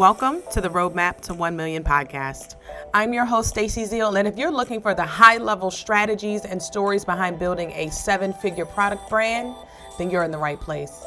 Welcome 0.00 0.42
to 0.52 0.62
the 0.62 0.70
Roadmap 0.70 1.20
to 1.24 1.34
1 1.34 1.54
Million 1.54 1.84
podcast. 1.84 2.54
I'm 2.94 3.12
your 3.12 3.26
host, 3.26 3.50
Stacy 3.50 3.84
Zeal, 3.84 4.16
and 4.16 4.26
if 4.26 4.38
you're 4.38 4.50
looking 4.50 4.80
for 4.80 4.94
the 4.94 5.04
high 5.04 5.36
level 5.36 5.70
strategies 5.70 6.46
and 6.46 6.62
stories 6.62 7.04
behind 7.04 7.38
building 7.38 7.70
a 7.72 7.90
seven 7.90 8.32
figure 8.32 8.64
product 8.64 9.10
brand, 9.10 9.54
then 9.98 10.08
you're 10.08 10.22
in 10.22 10.30
the 10.30 10.38
right 10.38 10.58
place. 10.58 11.04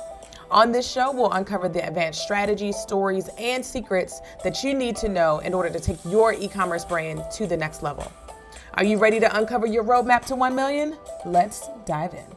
On 0.51 0.71
this 0.71 0.87
show, 0.87 1.11
we'll 1.11 1.31
uncover 1.31 1.67
the 1.67 1.83
advanced 1.87 2.21
strategies, 2.21 2.75
stories, 2.75 3.31
and 3.39 3.65
secrets 3.65 4.21
that 4.43 4.63
you 4.63 4.75
need 4.75 4.95
to 4.97 5.09
know 5.09 5.39
in 5.39 5.55
order 5.55 5.71
to 5.71 5.79
take 5.79 5.97
your 6.05 6.33
e 6.33 6.47
commerce 6.47 6.85
brand 6.85 7.23
to 7.31 7.47
the 7.47 7.57
next 7.57 7.81
level. 7.81 8.11
Are 8.75 8.85
you 8.85 8.99
ready 8.99 9.19
to 9.19 9.37
uncover 9.39 9.65
your 9.65 9.83
roadmap 9.83 10.23
to 10.25 10.35
1 10.35 10.53
million? 10.53 10.95
Let's 11.25 11.67
dive 11.87 12.13
in. 12.13 12.27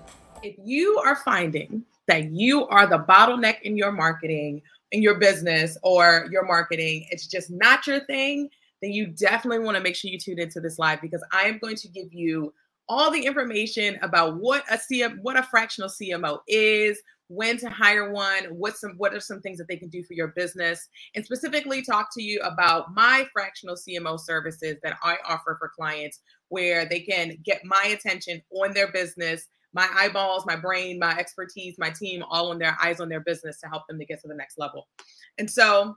If 0.43 0.57
you 0.65 1.03
are 1.05 1.17
finding 1.17 1.85
that 2.07 2.31
you 2.31 2.67
are 2.69 2.87
the 2.87 3.01
bottleneck 3.01 3.61
in 3.61 3.77
your 3.77 3.93
marketing, 3.93 4.63
in 4.93 5.03
your 5.03 5.19
business 5.19 5.77
or 5.83 6.27
your 6.31 6.45
marketing, 6.45 7.07
it's 7.11 7.27
just 7.27 7.51
not 7.51 7.87
your 7.87 8.01
thing, 8.07 8.49
then 8.83 8.93
you 8.93 9.09
definitely 9.09 9.65
want 9.65 9.77
to 9.77 9.83
make 9.83 9.97
sure 9.97 10.11
you 10.11 10.19
tune 10.19 10.39
into 10.39 10.61
this 10.61 10.79
live 10.79 11.01
because 11.01 11.25
I 11.33 11.43
am 11.43 11.59
going 11.59 11.77
to 11.77 11.89
give 11.89 12.13
you 12.13 12.53
all 12.89 13.11
the 13.11 13.27
information 13.27 13.99
about 14.03 14.37
what 14.37 14.65
a 14.71 14.79
CM, 14.79 15.19
what 15.23 15.37
a 15.37 15.43
fractional 15.43 15.91
CMO 15.91 16.39
is, 16.47 17.01
when 17.29 17.57
to 17.59 17.69
hire 17.69 18.13
one, 18.13 18.45
what 18.45 18.77
some 18.77 18.93
what 18.99 19.13
are 19.13 19.21
some 19.21 19.41
things 19.41 19.59
that 19.59 19.67
they 19.69 19.77
can 19.77 19.89
do 19.89 20.05
for 20.05 20.15
your 20.15 20.29
business, 20.29 20.89
and 21.15 21.25
specifically 21.25 21.83
talk 21.83 22.09
to 22.15 22.23
you 22.23 22.41
about 22.41 22.95
my 22.95 23.27
fractional 23.33 23.75
CMO 23.75 24.21
services 24.21 24.77
that 24.83 24.97
I 25.03 25.17
offer 25.29 25.57
for 25.59 25.73
clients 25.75 26.21
where 26.49 26.87
they 26.87 27.01
can 27.01 27.37
get 27.45 27.63
my 27.65 27.93
attention 27.93 28.41
on 28.53 28.73
their 28.73 28.93
business 28.93 29.49
my 29.77 29.87
eyeballs, 29.95 30.47
my 30.47 30.57
brain, 30.57 30.99
my 30.99 31.15
expertise, 31.19 31.77
my 31.79 31.91
team, 31.91 32.25
all 32.31 32.51
on 32.51 32.59
their 32.59 32.77
eyes 32.83 32.99
on 32.99 33.11
their 33.11 33.21
business 33.21 33.61
to 33.61 33.69
help 33.69 33.87
them 33.87 33.99
to 33.99 34.07
get 34.07 34.23
to 34.23 34.29
the 34.29 34.35
next 34.35 34.59
level. 34.59 34.89
And 35.37 35.49
so, 35.49 35.95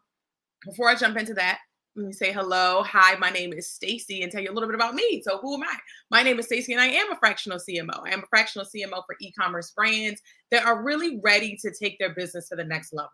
before 0.66 0.90
I 0.90 0.96
jump 0.96 1.18
into 1.18 1.34
that, 1.36 1.60
let 1.96 2.06
me 2.06 2.12
say 2.12 2.34
hello. 2.34 2.84
Hi, 2.84 3.16
my 3.16 3.30
name 3.30 3.54
is 3.54 3.72
Stacy 3.72 4.22
and 4.22 4.32
tell 4.32 4.42
you 4.42 4.52
a 4.52 4.54
little 4.54 4.68
bit 4.68 4.76
about 4.76 4.96
me. 4.96 5.22
So, 5.26 5.38
who 5.38 5.56
am 5.56 5.64
I? 5.64 5.78
My 6.12 6.24
name 6.24 6.38
is 6.40 6.48
Stacy 6.48 6.74
and 6.74 6.82
I 6.82 6.88
am 6.88 7.10
a 7.14 7.16
fractional 7.16 7.58
CMO. 7.58 8.06
I 8.06 8.12
am 8.12 8.20
a 8.20 8.28
fractional 8.30 8.68
CMO 8.68 9.02
for 9.06 9.16
e-commerce 9.22 9.72
brands 9.72 10.22
that 10.52 10.66
are 10.66 10.84
really 10.84 11.22
ready 11.24 11.58
to 11.62 11.72
take 11.72 11.98
their 12.00 12.14
business 12.14 12.50
to 12.50 12.58
the 12.58 12.66
next 12.66 12.92
level. 12.92 13.12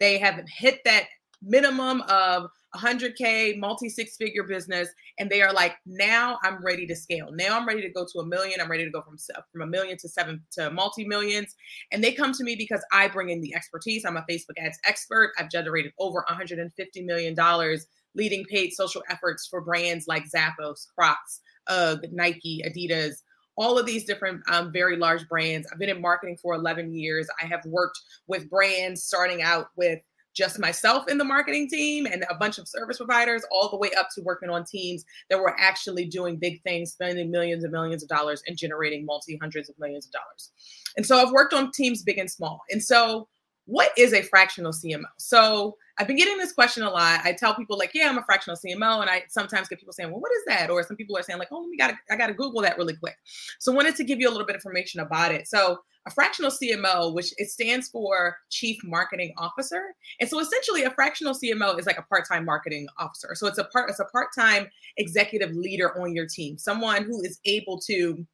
They 0.00 0.18
have 0.18 0.42
hit 0.48 0.80
that 0.84 1.04
minimum 1.42 2.02
of 2.08 2.50
100k 2.74 3.58
multi 3.58 3.88
six 3.88 4.16
figure 4.16 4.42
business. 4.42 4.88
And 5.18 5.30
they 5.30 5.40
are 5.42 5.52
like 5.52 5.76
now 5.86 6.38
i'm 6.42 6.62
ready 6.64 6.86
to 6.86 6.96
scale. 6.96 7.30
Now 7.32 7.58
i'm 7.58 7.66
ready 7.66 7.82
to 7.82 7.90
go 7.90 8.06
to 8.12 8.18
a 8.20 8.26
million. 8.26 8.60
I'm 8.60 8.70
ready 8.70 8.84
to 8.84 8.90
go 8.90 9.02
from 9.02 9.16
from 9.52 9.62
a 9.62 9.66
million 9.66 9.96
to 9.98 10.08
seven 10.08 10.42
to 10.52 10.70
multi 10.70 11.06
millions. 11.06 11.54
And 11.92 12.02
they 12.02 12.12
come 12.12 12.32
to 12.32 12.44
me 12.44 12.56
because 12.56 12.84
i 12.92 13.08
bring 13.08 13.30
in 13.30 13.40
the 13.40 13.54
expertise. 13.54 14.04
I'm 14.04 14.16
a 14.16 14.24
facebook 14.30 14.58
ads 14.58 14.78
expert. 14.84 15.32
I've 15.38 15.50
generated 15.50 15.92
over 15.98 16.24
150 16.28 17.02
million 17.04 17.34
dollars 17.34 17.86
leading 18.14 18.44
paid 18.46 18.72
social 18.72 19.02
efforts 19.10 19.46
for 19.46 19.60
brands 19.60 20.08
like 20.08 20.24
zappos 20.28 20.86
crocs 20.96 21.40
ugg 21.68 22.06
nike 22.10 22.64
adidas 22.66 23.16
all 23.58 23.76
of 23.76 23.84
these 23.86 24.04
different 24.04 24.40
um, 24.48 24.72
very 24.72 24.96
large 24.96 25.28
brands. 25.28 25.66
I've 25.70 25.80
been 25.80 25.88
in 25.88 26.00
marketing 26.00 26.38
for 26.40 26.54
11 26.54 26.94
years. 26.94 27.26
I 27.42 27.46
have 27.46 27.64
worked 27.66 28.00
with 28.28 28.48
brands 28.48 29.02
starting 29.02 29.42
out 29.42 29.70
with 29.76 30.00
just 30.38 30.60
myself 30.60 31.08
in 31.08 31.18
the 31.18 31.24
marketing 31.24 31.68
team 31.68 32.06
and 32.06 32.24
a 32.30 32.34
bunch 32.36 32.58
of 32.58 32.68
service 32.68 32.98
providers, 32.98 33.42
all 33.50 33.68
the 33.68 33.76
way 33.76 33.90
up 33.98 34.08
to 34.14 34.22
working 34.22 34.48
on 34.48 34.64
teams 34.64 35.04
that 35.28 35.38
were 35.38 35.58
actually 35.58 36.04
doing 36.04 36.36
big 36.36 36.62
things, 36.62 36.92
spending 36.92 37.28
millions 37.28 37.64
and 37.64 37.72
millions 37.72 38.04
of 38.04 38.08
dollars 38.08 38.40
and 38.46 38.56
generating 38.56 39.04
multi 39.04 39.36
hundreds 39.40 39.68
of 39.68 39.76
millions 39.80 40.06
of 40.06 40.12
dollars. 40.12 40.52
And 40.96 41.04
so 41.04 41.18
I've 41.18 41.32
worked 41.32 41.54
on 41.54 41.72
teams 41.72 42.04
big 42.04 42.18
and 42.18 42.30
small. 42.30 42.60
And 42.70 42.82
so, 42.82 43.28
what 43.64 43.90
is 43.98 44.14
a 44.14 44.22
fractional 44.22 44.72
CMO? 44.72 45.04
So 45.18 45.76
I've 45.98 46.06
been 46.06 46.16
getting 46.16 46.38
this 46.38 46.52
question 46.52 46.84
a 46.84 46.90
lot. 46.90 47.20
I 47.24 47.32
tell 47.32 47.54
people 47.54 47.76
like, 47.76 47.90
yeah, 47.92 48.08
I'm 48.08 48.16
a 48.16 48.22
fractional 48.22 48.56
CMO, 48.56 49.02
and 49.02 49.10
I 49.10 49.24
sometimes 49.28 49.68
get 49.68 49.78
people 49.78 49.92
saying, 49.92 50.10
well, 50.10 50.20
what 50.20 50.32
is 50.32 50.44
that? 50.46 50.70
Or 50.70 50.82
some 50.84 50.96
people 50.96 51.18
are 51.18 51.22
saying 51.22 51.38
like, 51.38 51.48
oh, 51.50 51.66
we 51.68 51.76
gotta, 51.76 51.98
I 52.10 52.16
got 52.16 52.28
to 52.28 52.34
Google 52.34 52.62
that 52.62 52.78
really 52.78 52.96
quick. 52.96 53.16
So 53.58 53.72
wanted 53.72 53.96
to 53.96 54.04
give 54.04 54.20
you 54.20 54.28
a 54.28 54.30
little 54.30 54.46
bit 54.46 54.54
of 54.54 54.60
information 54.60 55.00
about 55.00 55.32
it. 55.32 55.48
So 55.48 55.80
a 56.08 56.10
fractional 56.10 56.50
CMO, 56.50 57.14
which 57.14 57.32
it 57.36 57.50
stands 57.50 57.88
for 57.88 58.36
Chief 58.50 58.82
Marketing 58.82 59.32
Officer. 59.36 59.94
And 60.20 60.28
so 60.28 60.40
essentially 60.40 60.84
a 60.84 60.90
fractional 60.90 61.34
CMO 61.34 61.78
is 61.78 61.86
like 61.86 61.98
a 61.98 62.02
part-time 62.02 62.44
marketing 62.44 62.88
officer. 62.98 63.34
So 63.34 63.46
it's 63.46 63.58
a 63.58 63.64
part 63.64 63.90
it's 63.90 64.00
a 64.00 64.06
part-time 64.06 64.68
executive 64.96 65.52
leader 65.52 66.00
on 66.00 66.14
your 66.14 66.26
team, 66.26 66.58
someone 66.58 67.04
who 67.04 67.22
is 67.22 67.38
able 67.44 67.78
to 67.80 68.26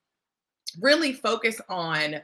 really 0.81 1.13
focus 1.13 1.61
on 1.69 2.17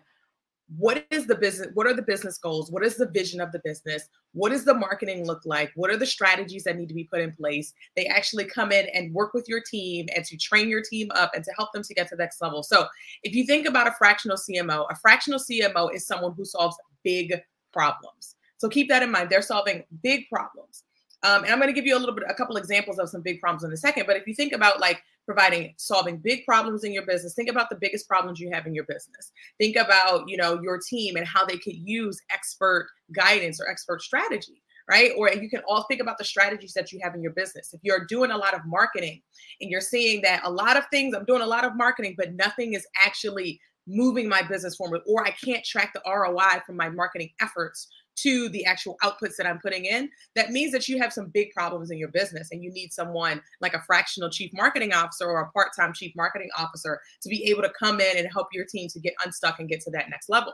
what 0.76 1.04
is 1.10 1.26
the 1.26 1.34
business 1.34 1.68
what 1.74 1.86
are 1.86 1.94
the 1.94 2.02
business 2.02 2.38
goals? 2.38 2.70
What 2.70 2.84
is 2.84 2.96
the 2.96 3.08
vision 3.08 3.40
of 3.40 3.50
the 3.50 3.60
business? 3.64 4.08
What 4.32 4.50
does 4.50 4.64
the 4.64 4.74
marketing 4.74 5.26
look 5.26 5.42
like? 5.44 5.72
What 5.74 5.90
are 5.90 5.96
the 5.96 6.06
strategies 6.06 6.64
that 6.64 6.76
need 6.76 6.88
to 6.88 6.94
be 6.94 7.04
put 7.04 7.20
in 7.20 7.32
place? 7.32 7.72
They 7.96 8.06
actually 8.06 8.44
come 8.44 8.70
in 8.70 8.86
and 8.94 9.12
work 9.12 9.34
with 9.34 9.48
your 9.48 9.60
team 9.60 10.06
and 10.14 10.24
to 10.24 10.36
train 10.36 10.68
your 10.68 10.82
team 10.82 11.10
up 11.14 11.32
and 11.34 11.44
to 11.44 11.52
help 11.56 11.72
them 11.72 11.82
to 11.82 11.94
get 11.94 12.08
to 12.08 12.16
the 12.16 12.22
next 12.22 12.40
level. 12.40 12.62
So 12.62 12.86
if 13.22 13.34
you 13.34 13.44
think 13.44 13.66
about 13.66 13.88
a 13.88 13.92
fractional 13.92 14.36
cmo 14.36 14.86
a 14.90 14.96
fractional 14.96 15.40
cmo 15.40 15.92
is 15.94 16.06
someone 16.06 16.34
who 16.36 16.44
solves 16.44 16.76
big 17.02 17.40
problems. 17.72 18.36
So 18.58 18.68
keep 18.68 18.88
that 18.90 19.02
in 19.02 19.10
mind. 19.10 19.30
They're 19.30 19.42
solving 19.42 19.84
big 20.02 20.28
problems. 20.28 20.84
Um, 21.22 21.44
and 21.44 21.52
I'm 21.52 21.58
going 21.58 21.68
to 21.68 21.74
give 21.74 21.86
you 21.86 21.96
a 21.96 21.98
little 21.98 22.14
bit, 22.14 22.24
a 22.28 22.34
couple 22.34 22.56
examples 22.56 22.98
of 22.98 23.10
some 23.10 23.20
big 23.20 23.40
problems 23.40 23.64
in 23.64 23.72
a 23.72 23.76
second. 23.76 24.06
But 24.06 24.16
if 24.16 24.26
you 24.26 24.34
think 24.34 24.52
about 24.52 24.80
like 24.80 25.02
providing, 25.26 25.74
solving 25.76 26.18
big 26.18 26.44
problems 26.44 26.84
in 26.84 26.92
your 26.92 27.06
business, 27.06 27.34
think 27.34 27.48
about 27.48 27.70
the 27.70 27.78
biggest 27.80 28.08
problems 28.08 28.40
you 28.40 28.50
have 28.52 28.66
in 28.66 28.74
your 28.74 28.84
business. 28.84 29.32
Think 29.58 29.76
about, 29.76 30.24
you 30.28 30.36
know, 30.36 30.60
your 30.62 30.78
team 30.88 31.16
and 31.16 31.26
how 31.26 31.44
they 31.44 31.56
could 31.56 31.76
use 31.76 32.20
expert 32.32 32.88
guidance 33.14 33.60
or 33.60 33.68
expert 33.68 34.02
strategy 34.02 34.62
right? 34.88 35.12
Or 35.16 35.32
you 35.32 35.48
can 35.48 35.62
all 35.68 35.84
think 35.84 36.00
about 36.00 36.18
the 36.18 36.24
strategies 36.24 36.72
that 36.72 36.90
you 36.90 36.98
have 37.04 37.14
in 37.14 37.22
your 37.22 37.32
business. 37.32 37.72
If 37.72 37.80
you're 37.84 38.06
doing 38.06 38.32
a 38.32 38.36
lot 38.36 38.54
of 38.54 38.62
marketing 38.66 39.22
and 39.60 39.70
you're 39.70 39.80
seeing 39.80 40.20
that 40.22 40.42
a 40.44 40.50
lot 40.50 40.76
of 40.76 40.84
things, 40.90 41.14
I'm 41.14 41.24
doing 41.24 41.42
a 41.42 41.46
lot 41.46 41.64
of 41.64 41.76
marketing, 41.76 42.16
but 42.18 42.34
nothing 42.34 42.74
is 42.74 42.84
actually 43.00 43.60
moving 43.86 44.28
my 44.28 44.42
business 44.42 44.76
forward, 44.76 45.00
or 45.06 45.24
I 45.26 45.30
can't 45.30 45.64
track 45.64 45.92
the 45.94 46.02
ROI 46.06 46.62
from 46.66 46.76
my 46.76 46.88
marketing 46.88 47.30
efforts 47.40 47.88
to 48.22 48.48
the 48.48 48.64
actual 48.64 48.96
outputs 49.02 49.36
that 49.36 49.46
I'm 49.46 49.58
putting 49.60 49.84
in, 49.84 50.10
that 50.34 50.50
means 50.50 50.72
that 50.72 50.88
you 50.88 50.98
have 50.98 51.12
some 51.12 51.28
big 51.28 51.50
problems 51.52 51.90
in 51.90 51.98
your 51.98 52.08
business 52.08 52.48
and 52.50 52.62
you 52.62 52.72
need 52.72 52.92
someone 52.92 53.40
like 53.60 53.74
a 53.74 53.82
fractional 53.82 54.30
chief 54.30 54.50
marketing 54.52 54.92
officer 54.92 55.26
or 55.26 55.40
a 55.40 55.50
part 55.52 55.68
time 55.78 55.92
chief 55.92 56.14
marketing 56.16 56.50
officer 56.56 57.00
to 57.22 57.28
be 57.28 57.44
able 57.44 57.62
to 57.62 57.72
come 57.78 58.00
in 58.00 58.16
and 58.16 58.28
help 58.32 58.48
your 58.52 58.64
team 58.64 58.88
to 58.88 59.00
get 59.00 59.14
unstuck 59.24 59.60
and 59.60 59.68
get 59.68 59.80
to 59.80 59.90
that 59.90 60.10
next 60.10 60.28
level. 60.28 60.52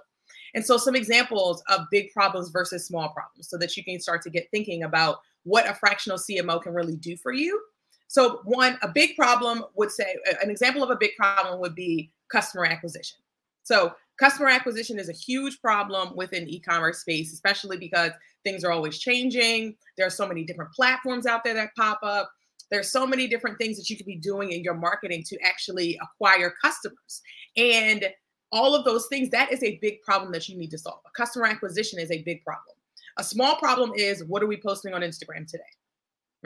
And 0.55 0.65
so, 0.65 0.77
some 0.77 0.97
examples 0.97 1.63
of 1.69 1.87
big 1.91 2.13
problems 2.13 2.51
versus 2.51 2.87
small 2.87 3.11
problems 3.11 3.49
so 3.49 3.59
that 3.59 3.77
you 3.77 3.85
can 3.85 4.01
start 4.01 4.23
to 4.23 4.31
get 4.31 4.49
thinking 4.51 4.85
about 4.85 5.19
what 5.45 5.69
a 5.69 5.75
fractional 5.75 6.19
CMO 6.19 6.63
can 6.63 6.75
really 6.75 6.97
do 6.97 7.17
for 7.17 7.33
you. 7.33 7.61
So, 8.09 8.41
one, 8.45 8.79
a 8.83 8.89
big 8.89 9.17
problem 9.17 9.65
would 9.75 9.91
say, 9.91 10.17
an 10.43 10.51
example 10.51 10.83
of 10.83 10.91
a 10.91 10.97
big 10.97 11.11
problem 11.17 11.61
would 11.61 11.75
be 11.75 12.11
customer 12.31 12.65
acquisition. 12.65 13.19
So, 13.65 13.95
customer 14.19 14.49
acquisition 14.49 14.99
is 14.99 15.09
a 15.09 15.13
huge 15.13 15.61
problem 15.61 16.15
within 16.17 16.49
e-commerce 16.49 17.01
space 17.01 17.33
especially 17.33 17.77
because 17.77 18.13
things 18.47 18.63
are 18.65 18.71
always 18.71 18.99
changing. 18.99 19.75
There 19.97 20.07
are 20.07 20.11
so 20.11 20.27
many 20.27 20.45
different 20.45 20.73
platforms 20.73 21.27
out 21.27 21.43
there 21.43 21.55
that 21.55 21.71
pop 21.77 21.99
up. 22.03 22.31
There's 22.71 22.91
so 22.91 23.07
many 23.07 23.27
different 23.27 23.59
things 23.59 23.77
that 23.77 23.91
you 23.91 23.97
could 23.97 24.07
be 24.07 24.17
doing 24.17 24.53
in 24.53 24.63
your 24.63 24.75
marketing 24.75 25.25
to 25.29 25.39
actually 25.45 25.99
acquire 26.01 26.53
customers. 26.63 27.23
And 27.57 28.07
all 28.53 28.75
of 28.75 28.85
those 28.85 29.09
things 29.09 29.31
that 29.31 29.53
is 29.53 29.63
a 29.65 29.79
big 29.83 30.01
problem 30.03 30.33
that 30.33 30.49
you 30.49 30.57
need 30.57 30.71
to 30.71 30.79
solve. 30.79 31.01
Customer 31.17 31.47
acquisition 31.47 31.99
is 31.99 32.11
a 32.13 32.23
big 32.23 32.45
problem. 32.45 32.77
A 33.19 33.25
small 33.25 33.57
problem 33.57 33.93
is 33.97 34.25
what 34.25 34.43
are 34.43 34.47
we 34.47 34.57
posting 34.57 34.95
on 34.95 35.01
instagram 35.01 35.47
today 35.51 35.65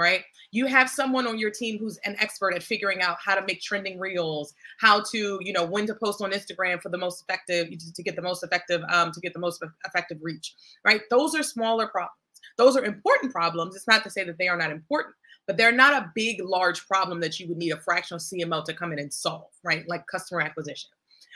right? 0.00 0.25
You 0.50 0.66
have 0.66 0.91
someone 0.91 1.27
on 1.27 1.38
your 1.38 1.50
team 1.50 1.78
who's 1.78 1.99
an 2.05 2.16
expert 2.19 2.55
at 2.55 2.62
figuring 2.62 3.03
out 3.03 3.19
how 3.25 3.34
to 3.34 3.44
make 3.47 3.61
trending 3.61 3.99
reels, 3.99 4.53
how 4.78 5.03
to, 5.12 5.38
you 5.43 5.53
know, 5.53 5.65
when 5.65 5.87
to 5.87 5.94
post 5.94 6.22
on 6.22 6.33
Instagram 6.33 6.80
for 6.80 6.89
the 6.89 6.98
most 6.98 7.22
effective, 7.22 7.69
to 7.95 8.03
get 8.03 8.16
the 8.16 8.22
most 8.22 8.42
effective, 8.42 8.83
um, 8.89 9.13
to 9.13 9.21
get 9.21 9.33
the 9.33 9.39
most 9.39 9.63
effective 9.86 10.19
reach, 10.21 10.54
right? 10.84 11.03
Those 11.10 11.34
are 11.34 11.42
smaller 11.42 11.86
problems. 11.86 12.16
Those 12.57 12.77
are 12.77 12.84
important 12.84 13.33
problems. 13.33 13.77
It's 13.77 13.86
not 13.86 14.03
to 14.04 14.10
say 14.10 14.24
that 14.24 14.39
they 14.39 14.48
are 14.48 14.57
not 14.57 14.71
important, 14.71 15.15
but 15.47 15.57
they're 15.57 15.72
not 15.72 16.03
a 16.03 16.10
big, 16.15 16.41
large 16.42 16.86
problem 16.86 17.21
that 17.21 17.39
you 17.39 17.48
would 17.48 17.59
need 17.59 17.72
a 17.72 17.80
fractional 17.80 18.19
CMO 18.19 18.65
to 18.65 18.74
come 18.74 18.92
in 18.92 18.98
and 18.98 19.13
solve, 19.13 19.51
right? 19.65 19.84
Like 19.89 20.07
customer 20.07 20.41
acquisition. 20.41 20.91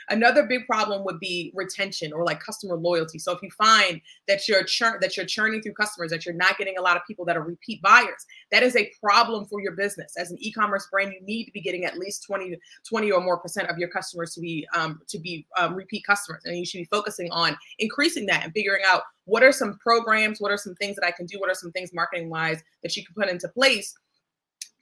Another 0.09 0.45
big 0.45 0.65
problem 0.67 1.03
would 1.03 1.19
be 1.19 1.51
retention 1.55 2.13
or 2.13 2.23
like 2.23 2.39
customer 2.39 2.75
loyalty. 2.75 3.17
So 3.17 3.31
if 3.31 3.41
you 3.41 3.49
find 3.51 3.99
that 4.27 4.47
you're 4.47 4.63
churn 4.63 4.97
that 5.01 5.17
you're 5.17 5.25
churning 5.25 5.61
through 5.61 5.73
customers, 5.73 6.11
that 6.11 6.25
you're 6.25 6.35
not 6.35 6.57
getting 6.57 6.77
a 6.77 6.81
lot 6.81 6.95
of 6.95 7.03
people 7.07 7.25
that 7.25 7.35
are 7.35 7.43
repeat 7.43 7.81
buyers, 7.81 8.25
that 8.51 8.63
is 8.63 8.75
a 8.75 8.91
problem 9.01 9.45
for 9.45 9.61
your 9.61 9.73
business. 9.73 10.15
As 10.17 10.31
an 10.31 10.37
e-commerce 10.39 10.87
brand, 10.91 11.13
you 11.13 11.21
need 11.25 11.45
to 11.45 11.51
be 11.51 11.61
getting 11.61 11.85
at 11.85 11.97
least 11.97 12.23
20, 12.23 12.57
20 12.87 13.11
or 13.11 13.21
more 13.21 13.37
percent 13.37 13.69
of 13.69 13.77
your 13.77 13.89
customers 13.89 14.33
to 14.35 14.41
be 14.41 14.67
um, 14.75 15.01
to 15.07 15.19
be 15.19 15.47
um, 15.57 15.75
repeat 15.75 16.03
customers, 16.05 16.43
and 16.45 16.57
you 16.57 16.65
should 16.65 16.79
be 16.79 16.85
focusing 16.85 17.31
on 17.31 17.57
increasing 17.79 18.25
that 18.27 18.43
and 18.43 18.53
figuring 18.53 18.83
out 18.85 19.03
what 19.25 19.43
are 19.43 19.51
some 19.51 19.77
programs, 19.79 20.39
what 20.39 20.51
are 20.51 20.57
some 20.57 20.75
things 20.75 20.95
that 20.95 21.05
I 21.05 21.11
can 21.11 21.25
do, 21.25 21.39
what 21.39 21.49
are 21.49 21.55
some 21.55 21.71
things 21.71 21.91
marketing 21.93 22.29
wise 22.29 22.61
that 22.83 22.95
you 22.95 23.03
can 23.03 23.15
put 23.15 23.29
into 23.29 23.47
place 23.47 23.95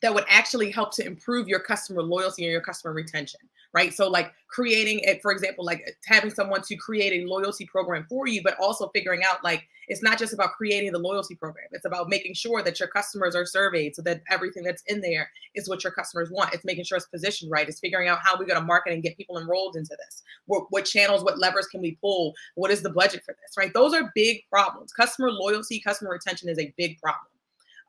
that 0.01 0.13
would 0.13 0.25
actually 0.27 0.69
help 0.69 0.93
to 0.93 1.05
improve 1.05 1.47
your 1.47 1.61
customer 1.61 2.03
loyalty 2.03 2.43
and 2.43 2.51
your 2.51 2.61
customer 2.61 2.93
retention 2.93 3.39
right? 3.73 3.93
So 3.93 4.07
like 4.07 4.31
creating 4.47 4.99
it, 4.99 5.21
for 5.21 5.31
example, 5.31 5.65
like 5.65 5.83
having 6.05 6.29
someone 6.29 6.61
to 6.61 6.75
create 6.75 7.23
a 7.23 7.27
loyalty 7.27 7.65
program 7.65 8.05
for 8.07 8.27
you, 8.27 8.41
but 8.43 8.55
also 8.59 8.89
figuring 8.89 9.21
out 9.23 9.43
like 9.43 9.67
it's 9.87 10.03
not 10.03 10.17
just 10.17 10.33
about 10.33 10.53
creating 10.53 10.91
the 10.91 10.99
loyalty 10.99 11.35
program. 11.35 11.65
It's 11.71 11.85
about 11.85 12.07
making 12.07 12.35
sure 12.35 12.61
that 12.63 12.79
your 12.79 12.87
customers 12.87 13.35
are 13.35 13.45
surveyed 13.45 13.95
so 13.95 14.01
that 14.03 14.21
everything 14.29 14.63
that's 14.63 14.83
in 14.87 15.01
there 15.01 15.29
is 15.55 15.67
what 15.67 15.83
your 15.83 15.91
customers 15.91 16.29
want. 16.31 16.53
It's 16.53 16.63
making 16.63 16.85
sure 16.85 16.97
it's 16.97 17.07
positioned 17.07 17.51
right. 17.51 17.67
It's 17.67 17.79
figuring 17.79 18.07
out 18.07 18.19
how 18.23 18.37
we're 18.37 18.45
going 18.45 18.59
to 18.59 18.65
market 18.65 18.93
and 18.93 19.03
get 19.03 19.17
people 19.17 19.39
enrolled 19.39 19.75
into 19.75 19.97
this. 20.05 20.23
What, 20.45 20.65
what 20.69 20.85
channels, 20.85 21.23
what 21.23 21.39
levers 21.39 21.67
can 21.67 21.81
we 21.81 21.97
pull? 21.99 22.33
What 22.55 22.71
is 22.71 22.81
the 22.81 22.91
budget 22.91 23.23
for 23.25 23.35
this, 23.41 23.57
right? 23.57 23.73
Those 23.73 23.93
are 23.93 24.11
big 24.15 24.43
problems. 24.49 24.93
Customer 24.93 25.31
loyalty, 25.31 25.79
customer 25.79 26.11
retention 26.11 26.47
is 26.47 26.59
a 26.59 26.73
big 26.77 26.99
problem. 26.99 27.25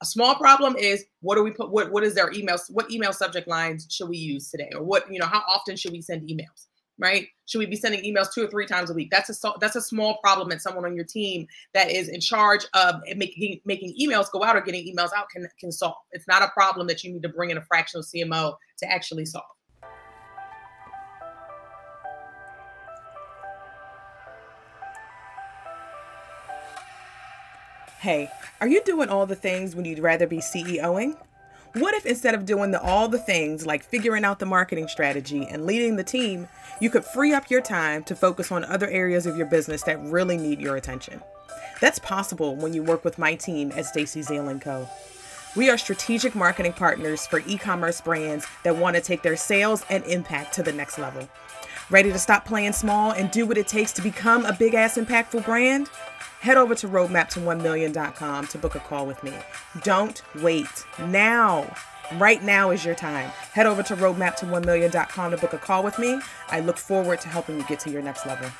A 0.02 0.06
small 0.06 0.35
problem 0.35 0.76
is 0.76 1.05
what 1.20 1.37
do 1.37 1.43
we 1.43 1.50
put? 1.50 1.70
What 1.70 1.91
what 1.91 2.05
is 2.05 2.14
their 2.14 2.31
emails? 2.31 2.62
What 2.70 2.91
email 2.91 3.12
subject 3.12 3.49
lines 3.49 3.87
should 3.91 4.08
we 4.08 4.17
use 4.17 4.50
today, 4.50 4.70
or 4.75 4.82
what 4.82 5.11
you 5.11 5.19
know? 5.19 5.26
How 5.26 5.43
often 5.49 5.76
should 5.76 5.93
we 5.93 6.02
send 6.02 6.29
emails? 6.29 6.67
Right? 6.96 7.26
Should 7.46 7.58
we 7.58 7.67
be 7.67 7.75
sending 7.75 8.02
emails 8.05 8.32
two 8.32 8.44
or 8.44 8.46
three 8.46 8.67
times 8.67 8.88
a 8.88 8.94
week? 8.94 9.11
That's 9.11 9.29
a 9.31 9.52
that's 9.61 9.76
a 9.76 9.81
small 9.81 10.19
problem 10.19 10.49
that 10.50 10.62
someone 10.62 10.85
on 10.85 10.94
your 10.94 11.05
team 11.05 11.46
that 11.73 11.91
is 11.91 12.08
in 12.08 12.20
charge 12.20 12.67
of 12.75 12.96
making 13.17 13.61
making 13.64 13.94
emails 14.00 14.31
go 14.31 14.44
out 14.44 14.56
or 14.56 14.61
getting 14.61 14.85
emails 14.85 15.11
out 15.17 15.29
can 15.31 15.49
can 15.58 15.73
solve. 15.73 15.96
It's 16.12 16.29
not 16.29 16.43
a 16.43 16.49
problem 16.55 16.87
that 16.87 17.02
you 17.02 17.12
need 17.12 17.23
to 17.23 17.29
bring 17.29 17.50
in 17.50 17.56
a 17.56 17.62
fractional 17.62 18.05
CMO 18.05 18.55
to 18.79 18.93
actually 18.93 19.26
solve. 19.26 19.44
Hey, 28.05 28.31
are 28.61 28.69
you 28.69 28.83
doing 28.85 29.09
all 29.09 29.25
the 29.25 29.35
things 29.35 29.75
when 29.75 29.87
you'd 29.87 29.99
rather 29.99 30.27
be 30.27 30.37
CEOing? 30.37 31.17
What 31.73 31.95
if 31.95 32.05
instead 32.05 32.35
of 32.35 32.45
doing 32.45 32.71
the, 32.71 32.83
all 32.83 33.09
the 33.09 33.17
things 33.17 33.65
like 33.65 33.83
figuring 33.83 34.27
out 34.27 34.39
the 34.39 34.45
marketing 34.45 34.89
strategy 34.89 35.47
and 35.47 35.65
leading 35.65 35.97
the 35.97 36.05
team, 36.05 36.47
you 36.83 36.91
could 36.91 37.06
free 37.06 37.33
up 37.33 37.49
your 37.49 37.62
time 37.62 38.05
to 38.05 38.15
focus 38.15 38.53
on 38.53 38.62
other 38.67 38.89
areas 38.89 39.25
of 39.25 39.39
your 39.39 39.47
business 39.47 39.85
that 39.85 39.99
really 40.03 40.37
need 40.37 40.61
your 40.61 40.77
attention? 40.77 41.23
That's 41.81 41.99
possible 41.99 42.55
when 42.56 42.75
you 42.75 42.83
work 42.83 43.06
with 43.06 43.17
my 43.17 43.37
team 43.37 43.73
at 43.75 43.87
Stacy 43.87 44.21
Zeal 44.21 44.55
& 44.59 44.61
Co. 44.61 44.87
We 45.56 45.71
are 45.71 45.79
strategic 45.79 46.35
marketing 46.35 46.75
partners 46.75 47.27
for 47.27 47.41
e-commerce 47.47 48.03
brands 48.03 48.47
that 48.65 48.77
want 48.77 48.97
to 48.97 49.03
take 49.03 49.23
their 49.23 49.37
sales 49.37 49.83
and 49.89 50.05
impact 50.05 50.53
to 50.56 50.62
the 50.62 50.75
next 50.75 50.99
level. 50.99 51.27
Ready 51.89 52.12
to 52.12 52.19
stop 52.19 52.45
playing 52.45 52.73
small 52.75 53.12
and 53.12 53.31
do 53.31 53.47
what 53.47 53.56
it 53.56 53.67
takes 53.67 53.93
to 53.93 54.03
become 54.03 54.45
a 54.45 54.53
big 54.53 54.75
ass 54.75 54.99
impactful 54.99 55.47
brand? 55.47 55.89
Head 56.44 56.58
over 56.58 56.75
to 56.75 56.87
roadmap 56.87 57.31
to 57.31 57.41
1million.com 57.41 58.46
to 58.49 58.58
book 58.58 58.75
a 58.75 58.79
call 58.81 59.06
with 59.06 59.23
me. 59.25 59.32
Don't 59.82 60.23
wait. 60.43 60.85
Now. 61.06 61.75
Right 62.17 62.43
now 62.43 62.70
is 62.70 62.85
your 62.85 62.94
time. 62.94 63.31
Head 63.55 63.64
over 63.64 63.82
to 63.85 63.96
roadmap 63.96 64.37
to 64.37 64.44
1million.com 64.44 65.31
to 65.31 65.38
book 65.38 65.55
a 65.55 65.58
call 65.58 65.82
with 65.82 65.99
me. 65.99 66.20
I 66.50 66.61
look 66.61 66.76
forward 66.76 67.23
to 67.23 67.29
helping 67.29 67.56
you 67.56 67.64
get 67.64 67.81
to 67.81 67.91
your 67.91 68.02
next 68.02 68.26
level. 68.26 68.50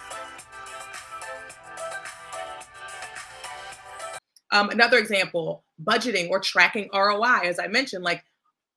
Um, 4.51 4.71
another 4.71 4.97
example, 4.97 5.63
budgeting 5.83 6.31
or 6.31 6.41
tracking 6.41 6.89
ROI. 6.91 7.41
As 7.45 7.59
I 7.59 7.67
mentioned, 7.67 8.03
like, 8.03 8.25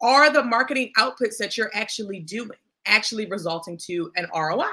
are 0.01 0.29
the 0.33 0.43
marketing 0.43 0.91
outputs 0.97 1.37
that 1.37 1.55
you're 1.55 1.71
actually 1.73 2.19
doing 2.19 2.49
actually 2.85 3.25
resulting 3.27 3.77
to 3.85 4.11
an 4.17 4.27
ROI? 4.35 4.65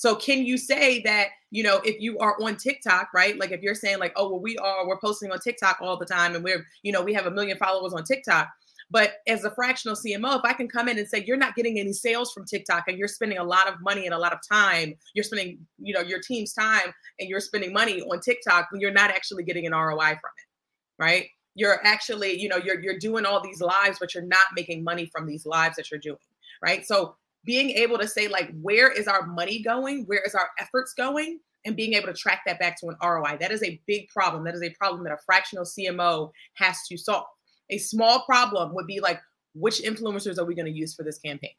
So 0.00 0.16
can 0.16 0.46
you 0.46 0.56
say 0.56 1.02
that, 1.02 1.26
you 1.50 1.62
know, 1.62 1.78
if 1.84 2.00
you 2.00 2.18
are 2.20 2.34
on 2.40 2.56
TikTok, 2.56 3.10
right? 3.14 3.38
Like 3.38 3.50
if 3.50 3.60
you're 3.60 3.74
saying 3.74 3.98
like, 3.98 4.14
oh, 4.16 4.30
well, 4.30 4.40
we 4.40 4.56
are, 4.56 4.88
we're 4.88 4.98
posting 4.98 5.30
on 5.30 5.38
TikTok 5.40 5.76
all 5.82 5.98
the 5.98 6.06
time 6.06 6.34
and 6.34 6.42
we're, 6.42 6.64
you 6.82 6.90
know, 6.90 7.02
we 7.02 7.12
have 7.12 7.26
a 7.26 7.30
million 7.30 7.58
followers 7.58 7.92
on 7.92 8.02
TikTok. 8.04 8.48
But 8.90 9.16
as 9.28 9.44
a 9.44 9.50
fractional 9.50 9.94
CMO, 9.94 10.38
if 10.38 10.40
I 10.42 10.54
can 10.54 10.68
come 10.68 10.88
in 10.88 10.98
and 10.98 11.06
say 11.06 11.22
you're 11.26 11.36
not 11.36 11.54
getting 11.54 11.78
any 11.78 11.92
sales 11.92 12.32
from 12.32 12.46
TikTok 12.46 12.84
and 12.88 12.96
you're 12.96 13.08
spending 13.08 13.36
a 13.36 13.44
lot 13.44 13.68
of 13.68 13.74
money 13.82 14.06
and 14.06 14.14
a 14.14 14.18
lot 14.18 14.32
of 14.32 14.38
time, 14.50 14.94
you're 15.12 15.22
spending, 15.22 15.58
you 15.78 15.92
know, 15.92 16.00
your 16.00 16.20
team's 16.20 16.54
time 16.54 16.94
and 17.18 17.28
you're 17.28 17.38
spending 17.38 17.70
money 17.70 18.00
on 18.00 18.20
TikTok 18.20 18.68
when 18.72 18.80
you're 18.80 18.90
not 18.90 19.10
actually 19.10 19.44
getting 19.44 19.66
an 19.66 19.72
ROI 19.72 19.96
from 19.98 20.32
it, 20.38 20.98
right? 20.98 21.26
You're 21.54 21.78
actually, 21.86 22.40
you 22.40 22.48
know, 22.48 22.56
you're 22.56 22.80
you're 22.80 22.98
doing 22.98 23.26
all 23.26 23.42
these 23.42 23.60
lives, 23.60 23.98
but 24.00 24.14
you're 24.14 24.24
not 24.24 24.46
making 24.56 24.82
money 24.82 25.10
from 25.12 25.26
these 25.26 25.44
lives 25.44 25.76
that 25.76 25.90
you're 25.90 26.00
doing, 26.00 26.16
right? 26.62 26.86
So 26.86 27.16
being 27.44 27.70
able 27.70 27.98
to 27.98 28.08
say 28.08 28.28
like 28.28 28.50
where 28.60 28.90
is 28.90 29.08
our 29.08 29.26
money 29.26 29.62
going? 29.62 30.04
Where 30.04 30.22
is 30.24 30.34
our 30.34 30.50
efforts 30.58 30.92
going? 30.94 31.40
And 31.64 31.76
being 31.76 31.92
able 31.92 32.06
to 32.06 32.14
track 32.14 32.40
that 32.46 32.58
back 32.58 32.80
to 32.80 32.88
an 32.88 32.96
roi 33.02 33.36
that 33.38 33.50
is 33.50 33.62
a 33.62 33.80
big 33.86 34.08
problem. 34.08 34.44
That 34.44 34.54
is 34.54 34.62
a 34.62 34.70
problem 34.70 35.04
that 35.04 35.12
a 35.12 35.18
fractional 35.26 35.64
cmo 35.64 36.30
has 36.54 36.78
to 36.88 36.96
solve. 36.96 37.26
A 37.68 37.78
small 37.78 38.24
problem 38.24 38.74
would 38.74 38.86
be 38.86 39.00
like 39.00 39.20
which 39.54 39.82
influencers 39.82 40.38
are 40.38 40.44
we 40.44 40.54
going 40.54 40.72
to 40.72 40.78
use 40.78 40.94
for 40.94 41.02
this 41.02 41.18
campaign 41.18 41.52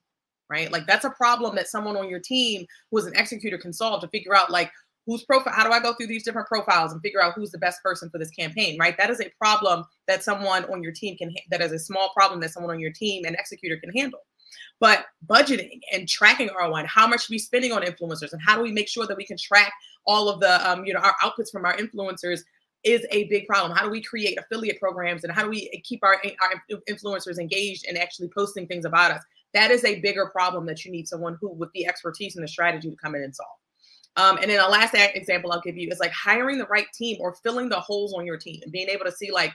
right? 0.52 0.72
Like 0.72 0.86
that's 0.86 1.06
a 1.06 1.10
problem 1.12 1.56
that 1.56 1.70
someone 1.70 1.96
on 1.96 2.10
your 2.10 2.20
team 2.20 2.66
who 2.92 2.98
is 2.98 3.06
an 3.06 3.16
executor 3.16 3.58
can 3.58 3.72
solve 3.72 4.02
to 4.02 4.10
figure 4.10 4.36
out 4.36 4.52
like 4.52 4.70
whose 5.08 5.24
profile 5.24 5.54
how 5.54 5.64
do 5.64 5.72
i 5.72 5.80
go 5.80 5.94
through 5.94 6.06
these 6.06 6.24
different 6.24 6.48
profiles 6.48 6.92
and 6.92 7.02
figure 7.02 7.24
out 7.24 7.34
who's 7.34 7.50
the 7.50 7.58
best 7.58 7.82
person 7.82 8.08
for 8.12 8.20
this 8.20 8.30
campaign 8.30 8.78
right? 8.80 8.98
That 8.98 9.10
is 9.10 9.20
a 9.20 9.32
problem 9.42 9.84
that 10.08 10.24
someone 10.24 10.66
on 10.66 10.84
your 10.84 10.92
team 10.92 11.18
can 11.18 11.34
that 11.50 11.62
is 11.62 11.72
a 11.72 11.80
small 11.80 12.12
problem 12.16 12.40
that 12.42 12.52
someone 12.52 12.72
on 12.72 12.80
your 12.80 12.92
team 12.92 13.24
and 13.26 13.36
executor 13.40 13.78
can 13.78 13.92
handle 13.96 14.20
but 14.80 15.06
budgeting 15.28 15.80
and 15.94 16.08
tracking 16.08 16.50
ROI 16.58 16.80
and 16.80 16.88
how 16.88 17.08
much 17.08 17.30
we're 17.30 17.40
spending 17.40 17.72
on 17.72 17.82
influencers 17.84 18.34
and 18.34 18.42
how 18.42 18.56
do 18.56 18.62
we 18.62 18.72
make 18.72 18.88
sure 18.88 19.06
that 19.08 19.18
we 19.18 19.26
can 19.26 19.38
track 19.38 19.74
all 20.06 20.30
of 20.30 20.40
the 20.40 20.70
um, 20.70 20.86
you 20.86 20.94
know 20.94 21.00
our 21.00 21.16
outputs 21.24 21.52
from 21.52 21.66
our 21.66 21.76
influencers 21.78 22.42
is 22.84 23.06
a 23.12 23.26
big 23.26 23.46
problem. 23.46 23.72
How 23.76 23.86
do 23.86 23.92
we 23.92 24.02
create 24.02 24.40
affiliate 24.40 24.80
programs 24.80 25.24
and 25.24 25.32
how 25.32 25.44
do 25.44 25.50
we 25.50 25.70
keep 25.84 26.04
our, 26.04 26.16
our 26.42 26.80
influencers 26.90 27.38
engaged 27.38 27.86
and 27.88 27.98
actually 27.98 28.30
posting 28.30 28.68
things 28.68 28.86
about 28.86 29.12
us? 29.12 29.24
That 29.54 29.72
is 29.72 29.84
a 29.86 30.00
bigger 30.00 30.28
problem 30.28 30.66
that 30.66 30.84
you 30.86 30.92
need 30.92 31.08
someone 31.08 31.38
who 31.40 31.50
with 31.54 31.72
the 31.74 31.86
expertise 31.86 32.36
and 32.36 32.44
the 32.44 32.48
strategy 32.48 32.90
to 32.90 32.96
come 32.96 33.16
in 33.16 33.24
and 33.24 33.36
solve. 33.36 33.50
Um, 34.18 34.38
and 34.38 34.50
then 34.50 34.58
the 34.58 34.68
last 34.68 34.94
example 34.94 35.52
I'll 35.52 35.62
give 35.62 35.78
you 35.78 35.90
is 35.90 36.00
like 36.00 36.12
hiring 36.12 36.58
the 36.58 36.66
right 36.66 36.88
team 36.94 37.18
or 37.20 37.36
filling 37.36 37.70
the 37.70 37.80
holes 37.80 38.14
on 38.14 38.26
your 38.26 38.38
team 38.38 38.60
and 38.64 38.72
being 38.72 38.90
able 38.90 39.06
to 39.06 39.12
see 39.12 39.32
like 39.32 39.54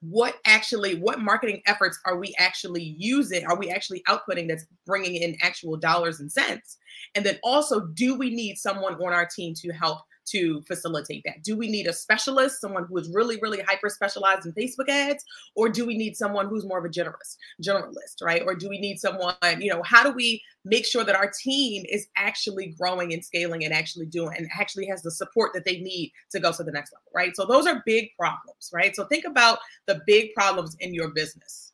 what 0.00 0.36
actually 0.46 0.94
what 0.96 1.20
marketing 1.20 1.62
efforts 1.66 1.98
are 2.06 2.18
we 2.18 2.34
actually 2.38 2.94
using? 2.98 3.44
Are 3.46 3.56
we 3.56 3.70
actually 3.70 4.02
outputting 4.08 4.48
that's 4.48 4.66
bringing 4.86 5.16
in 5.16 5.36
actual 5.42 5.76
dollars 5.76 6.20
and 6.20 6.32
cents? 6.32 6.78
And 7.14 7.24
then 7.24 7.38
also 7.42 7.80
do 7.80 8.16
we 8.16 8.30
need 8.30 8.56
someone 8.56 8.94
on 8.94 9.12
our 9.12 9.26
team 9.26 9.54
to 9.56 9.72
help 9.72 10.00
to 10.30 10.62
facilitate 10.62 11.22
that? 11.24 11.42
Do 11.42 11.56
we 11.56 11.68
need 11.68 11.86
a 11.86 11.92
specialist, 11.92 12.60
someone 12.60 12.84
who 12.84 12.96
is 12.98 13.10
really, 13.12 13.38
really 13.40 13.62
hyper 13.62 13.88
specialized 13.88 14.46
in 14.46 14.52
Facebook 14.52 14.88
ads, 14.88 15.24
or 15.54 15.68
do 15.68 15.86
we 15.86 15.96
need 15.96 16.16
someone 16.16 16.48
who's 16.48 16.64
more 16.64 16.78
of 16.78 16.84
a 16.84 16.88
generalist, 16.88 17.36
generalist, 17.62 18.22
right? 18.22 18.42
Or 18.44 18.54
do 18.54 18.68
we 18.68 18.78
need 18.78 18.98
someone, 18.98 19.34
you 19.58 19.70
know, 19.70 19.82
how 19.82 20.02
do 20.02 20.10
we 20.12 20.42
make 20.64 20.84
sure 20.84 21.04
that 21.04 21.16
our 21.16 21.30
team 21.42 21.84
is 21.88 22.06
actually 22.16 22.74
growing 22.78 23.12
and 23.12 23.24
scaling 23.24 23.64
and 23.64 23.72
actually 23.72 24.06
doing 24.06 24.36
and 24.36 24.48
actually 24.58 24.86
has 24.86 25.02
the 25.02 25.10
support 25.10 25.52
that 25.54 25.64
they 25.64 25.80
need 25.80 26.12
to 26.30 26.40
go 26.40 26.52
to 26.52 26.62
the 26.62 26.72
next 26.72 26.92
level, 26.92 27.06
right? 27.14 27.34
So 27.34 27.46
those 27.46 27.66
are 27.66 27.82
big 27.86 28.10
problems, 28.18 28.70
right? 28.72 28.94
So 28.94 29.04
think 29.06 29.24
about 29.24 29.58
the 29.86 30.02
big 30.06 30.34
problems 30.34 30.76
in 30.80 30.94
your 30.94 31.08
business. 31.08 31.72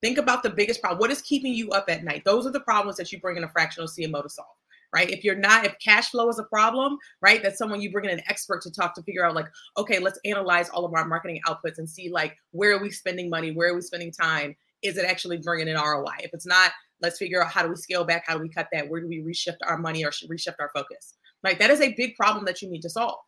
Think 0.00 0.18
about 0.18 0.42
the 0.42 0.50
biggest 0.50 0.80
problem. 0.80 1.00
What 1.00 1.10
is 1.10 1.22
keeping 1.22 1.54
you 1.54 1.70
up 1.70 1.86
at 1.88 2.04
night? 2.04 2.24
Those 2.24 2.46
are 2.46 2.52
the 2.52 2.60
problems 2.60 2.96
that 2.98 3.10
you 3.10 3.20
bring 3.20 3.36
in 3.36 3.44
a 3.44 3.48
fractional 3.48 3.88
CMO 3.88 4.22
to 4.22 4.28
solve 4.28 4.48
right? 4.92 5.10
If 5.10 5.24
you're 5.24 5.36
not, 5.36 5.66
if 5.66 5.74
cash 5.84 6.10
flow 6.10 6.28
is 6.28 6.38
a 6.38 6.44
problem, 6.44 6.98
right, 7.20 7.42
that's 7.42 7.58
someone 7.58 7.80
you 7.80 7.90
bring 7.90 8.06
in 8.06 8.18
an 8.18 8.24
expert 8.28 8.62
to 8.62 8.70
talk 8.70 8.94
to 8.94 9.02
figure 9.02 9.24
out, 9.24 9.34
like, 9.34 9.48
okay, 9.76 9.98
let's 9.98 10.18
analyze 10.24 10.68
all 10.70 10.84
of 10.84 10.94
our 10.94 11.06
marketing 11.06 11.40
outputs 11.46 11.78
and 11.78 11.88
see, 11.88 12.10
like, 12.10 12.36
where 12.52 12.76
are 12.76 12.82
we 12.82 12.90
spending 12.90 13.28
money? 13.28 13.52
Where 13.52 13.70
are 13.70 13.74
we 13.74 13.82
spending 13.82 14.12
time? 14.12 14.56
Is 14.82 14.96
it 14.96 15.04
actually 15.04 15.38
bringing 15.38 15.68
an 15.68 15.76
ROI? 15.76 16.18
If 16.20 16.30
it's 16.32 16.46
not, 16.46 16.72
let's 17.02 17.18
figure 17.18 17.42
out 17.42 17.50
how 17.50 17.62
do 17.62 17.68
we 17.68 17.76
scale 17.76 18.04
back? 18.04 18.24
How 18.26 18.36
do 18.36 18.42
we 18.42 18.48
cut 18.48 18.68
that? 18.72 18.88
Where 18.88 19.00
do 19.00 19.08
we 19.08 19.20
reshift 19.20 19.58
our 19.66 19.78
money 19.78 20.04
or 20.04 20.10
reshift 20.10 20.56
our 20.60 20.70
focus? 20.74 21.14
Like, 21.42 21.58
that 21.58 21.70
is 21.70 21.80
a 21.80 21.94
big 21.94 22.16
problem 22.16 22.44
that 22.46 22.62
you 22.62 22.70
need 22.70 22.82
to 22.82 22.90
solve 22.90 23.18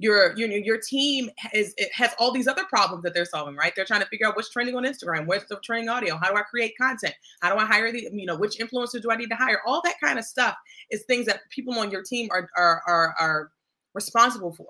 your 0.00 0.34
your 0.36 0.48
your 0.48 0.78
team 0.78 1.30
is 1.52 1.74
it 1.76 1.90
has 1.92 2.14
all 2.18 2.32
these 2.32 2.48
other 2.48 2.64
problems 2.64 3.02
that 3.04 3.12
they're 3.12 3.26
solving, 3.26 3.54
right? 3.54 3.72
They're 3.76 3.84
trying 3.84 4.00
to 4.00 4.06
figure 4.06 4.26
out 4.26 4.34
what's 4.34 4.50
trending 4.50 4.74
on 4.74 4.84
Instagram, 4.84 5.26
what's 5.26 5.44
the 5.44 5.60
trending 5.62 5.90
audio, 5.90 6.16
how 6.16 6.30
do 6.30 6.36
I 6.36 6.42
create 6.42 6.72
content, 6.80 7.14
how 7.42 7.52
do 7.52 7.58
I 7.58 7.66
hire 7.66 7.92
the 7.92 8.08
you 8.10 8.24
know 8.24 8.36
which 8.36 8.58
influencer 8.58 9.00
do 9.00 9.10
I 9.10 9.16
need 9.16 9.28
to 9.28 9.36
hire? 9.36 9.60
All 9.66 9.82
that 9.84 9.96
kind 10.02 10.18
of 10.18 10.24
stuff 10.24 10.56
is 10.90 11.02
things 11.02 11.26
that 11.26 11.40
people 11.50 11.78
on 11.78 11.90
your 11.90 12.02
team 12.02 12.28
are 12.32 12.48
are 12.56 12.82
are, 12.86 13.14
are 13.20 13.50
responsible 13.92 14.52
for. 14.52 14.66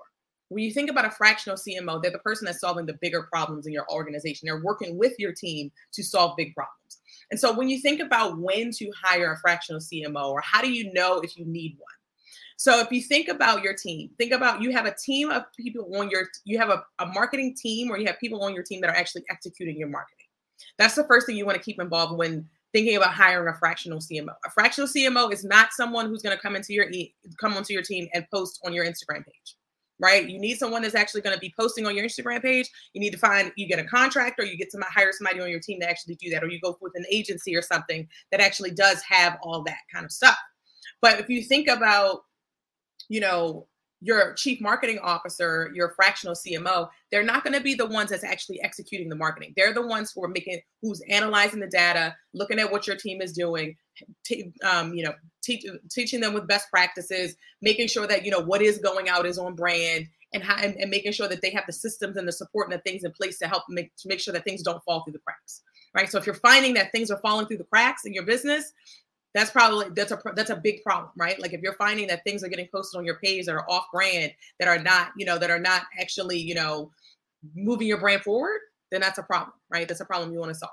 When 0.49 0.65
you 0.65 0.73
think 0.73 0.89
about 0.89 1.05
a 1.05 1.11
fractional 1.11 1.57
CMO, 1.57 2.01
they're 2.01 2.11
the 2.11 2.19
person 2.19 2.45
that's 2.45 2.59
solving 2.59 2.85
the 2.85 2.97
bigger 3.01 3.23
problems 3.23 3.65
in 3.65 3.71
your 3.71 3.89
organization. 3.89 4.47
They're 4.47 4.61
working 4.61 4.97
with 4.97 5.13
your 5.17 5.31
team 5.31 5.71
to 5.93 6.03
solve 6.03 6.35
big 6.35 6.53
problems. 6.53 6.99
And 7.29 7.39
so 7.39 7.55
when 7.55 7.69
you 7.69 7.79
think 7.79 8.01
about 8.01 8.37
when 8.37 8.71
to 8.71 8.91
hire 9.01 9.31
a 9.31 9.39
fractional 9.39 9.79
CMO 9.79 10.31
or 10.31 10.41
how 10.41 10.61
do 10.61 10.69
you 10.69 10.91
know 10.91 11.21
if 11.21 11.37
you 11.37 11.45
need 11.45 11.77
one? 11.79 12.00
So 12.61 12.79
if 12.79 12.91
you 12.91 13.01
think 13.01 13.27
about 13.27 13.63
your 13.63 13.73
team, 13.73 14.11
think 14.19 14.31
about 14.33 14.61
you 14.61 14.69
have 14.69 14.85
a 14.85 14.93
team 14.93 15.31
of 15.31 15.45
people 15.59 15.97
on 15.97 16.11
your 16.11 16.27
you 16.45 16.59
have 16.59 16.69
a, 16.69 16.83
a 16.99 17.07
marketing 17.07 17.55
team 17.59 17.89
or 17.89 17.97
you 17.97 18.05
have 18.05 18.19
people 18.19 18.43
on 18.43 18.53
your 18.53 18.61
team 18.61 18.81
that 18.81 18.89
are 18.91 18.95
actually 18.95 19.23
executing 19.31 19.79
your 19.79 19.87
marketing. 19.87 20.27
That's 20.77 20.93
the 20.93 21.03
first 21.05 21.25
thing 21.25 21.35
you 21.35 21.45
want 21.47 21.57
to 21.57 21.63
keep 21.63 21.81
involved 21.81 22.19
when 22.19 22.47
thinking 22.71 22.97
about 22.97 23.15
hiring 23.15 23.51
a 23.51 23.57
fractional 23.57 23.97
CMO. 23.97 24.35
A 24.45 24.51
fractional 24.51 24.87
CMO 24.87 25.33
is 25.33 25.43
not 25.43 25.69
someone 25.71 26.05
who's 26.05 26.21
going 26.21 26.37
to 26.37 26.41
come 26.41 26.55
into 26.55 26.71
your 26.71 26.85
come 27.39 27.57
onto 27.57 27.73
your 27.73 27.81
team 27.81 28.07
and 28.13 28.27
post 28.31 28.61
on 28.63 28.73
your 28.73 28.85
Instagram 28.85 29.25
page. 29.25 29.55
Right? 29.99 30.29
You 30.29 30.39
need 30.39 30.59
someone 30.59 30.83
that's 30.83 30.93
actually 30.93 31.21
going 31.21 31.33
to 31.35 31.39
be 31.39 31.51
posting 31.59 31.87
on 31.87 31.95
your 31.95 32.05
Instagram 32.05 32.43
page. 32.43 32.69
You 32.93 33.01
need 33.01 33.13
to 33.13 33.17
find 33.17 33.51
you 33.55 33.67
get 33.67 33.79
a 33.79 33.85
contractor, 33.85 34.45
you 34.45 34.55
get 34.55 34.69
to 34.69 34.81
hire 34.87 35.11
somebody 35.13 35.41
on 35.41 35.49
your 35.49 35.59
team 35.59 35.79
to 35.79 35.89
actually 35.89 36.13
do 36.21 36.29
that, 36.29 36.43
or 36.43 36.47
you 36.47 36.61
go 36.61 36.77
with 36.79 36.93
an 36.93 37.05
agency 37.11 37.55
or 37.55 37.63
something 37.63 38.07
that 38.29 38.39
actually 38.39 38.69
does 38.69 39.01
have 39.01 39.39
all 39.41 39.63
that 39.63 39.79
kind 39.91 40.05
of 40.05 40.11
stuff 40.11 40.37
But 41.01 41.19
if 41.19 41.27
you 41.27 41.43
think 41.43 41.67
about, 41.67 42.21
you 43.11 43.19
know, 43.19 43.67
your 43.99 44.33
chief 44.35 44.61
marketing 44.61 44.97
officer, 45.03 45.69
your 45.75 45.89
fractional 45.89 46.33
CMO, 46.33 46.87
they're 47.11 47.23
not 47.23 47.43
going 47.43 47.53
to 47.53 47.61
be 47.61 47.73
the 47.75 47.85
ones 47.85 48.09
that's 48.09 48.23
actually 48.23 48.63
executing 48.63 49.09
the 49.09 49.17
marketing. 49.17 49.53
They're 49.57 49.73
the 49.73 49.85
ones 49.85 50.13
who 50.15 50.23
are 50.23 50.29
making, 50.29 50.61
who's 50.81 51.01
analyzing 51.09 51.59
the 51.59 51.67
data, 51.67 52.15
looking 52.33 52.57
at 52.57 52.71
what 52.71 52.87
your 52.87 52.95
team 52.95 53.21
is 53.21 53.33
doing, 53.33 53.75
t- 54.23 54.53
um, 54.63 54.93
you 54.93 55.03
know, 55.03 55.13
teach, 55.43 55.65
teaching 55.91 56.21
them 56.21 56.33
with 56.33 56.47
best 56.47 56.69
practices, 56.71 57.35
making 57.61 57.89
sure 57.89 58.07
that 58.07 58.23
you 58.23 58.31
know 58.31 58.39
what 58.39 58.61
is 58.61 58.77
going 58.77 59.09
out 59.09 59.25
is 59.25 59.37
on 59.37 59.55
brand, 59.55 60.07
and, 60.33 60.41
how, 60.41 60.55
and, 60.63 60.77
and 60.77 60.89
making 60.89 61.11
sure 61.11 61.27
that 61.27 61.41
they 61.41 61.51
have 61.51 61.65
the 61.67 61.73
systems 61.73 62.15
and 62.15 62.25
the 62.25 62.31
support 62.31 62.71
and 62.71 62.79
the 62.79 62.81
things 62.89 63.03
in 63.03 63.11
place 63.11 63.37
to 63.39 63.47
help 63.47 63.63
make 63.67 63.93
to 63.97 64.07
make 64.07 64.21
sure 64.21 64.33
that 64.33 64.45
things 64.45 64.63
don't 64.63 64.81
fall 64.85 65.03
through 65.03 65.13
the 65.13 65.19
cracks. 65.19 65.63
Right. 65.93 66.09
So 66.09 66.17
if 66.17 66.25
you're 66.25 66.35
finding 66.35 66.73
that 66.75 66.93
things 66.93 67.11
are 67.11 67.19
falling 67.19 67.45
through 67.45 67.57
the 67.57 67.65
cracks 67.65 68.05
in 68.05 68.13
your 68.13 68.23
business, 68.23 68.71
that's 69.33 69.51
probably 69.51 69.87
that's 69.95 70.11
a 70.11 70.21
that's 70.35 70.49
a 70.49 70.55
big 70.55 70.83
problem 70.83 71.11
right 71.17 71.39
like 71.41 71.53
if 71.53 71.61
you're 71.61 71.73
finding 71.73 72.07
that 72.07 72.23
things 72.23 72.43
are 72.43 72.49
getting 72.49 72.67
posted 72.73 72.97
on 72.97 73.05
your 73.05 73.19
page 73.19 73.45
that 73.45 73.55
are 73.55 73.69
off 73.69 73.85
brand 73.93 74.31
that 74.59 74.67
are 74.67 74.79
not 74.79 75.11
you 75.17 75.25
know 75.25 75.37
that 75.37 75.49
are 75.49 75.59
not 75.59 75.83
actually 75.99 76.37
you 76.37 76.55
know 76.55 76.91
moving 77.55 77.87
your 77.87 77.99
brand 77.99 78.21
forward 78.21 78.59
then 78.91 79.01
that's 79.01 79.17
a 79.17 79.23
problem 79.23 79.53
right 79.69 79.87
that's 79.87 80.01
a 80.01 80.05
problem 80.05 80.31
you 80.31 80.39
want 80.39 80.51
to 80.51 80.57
solve 80.57 80.71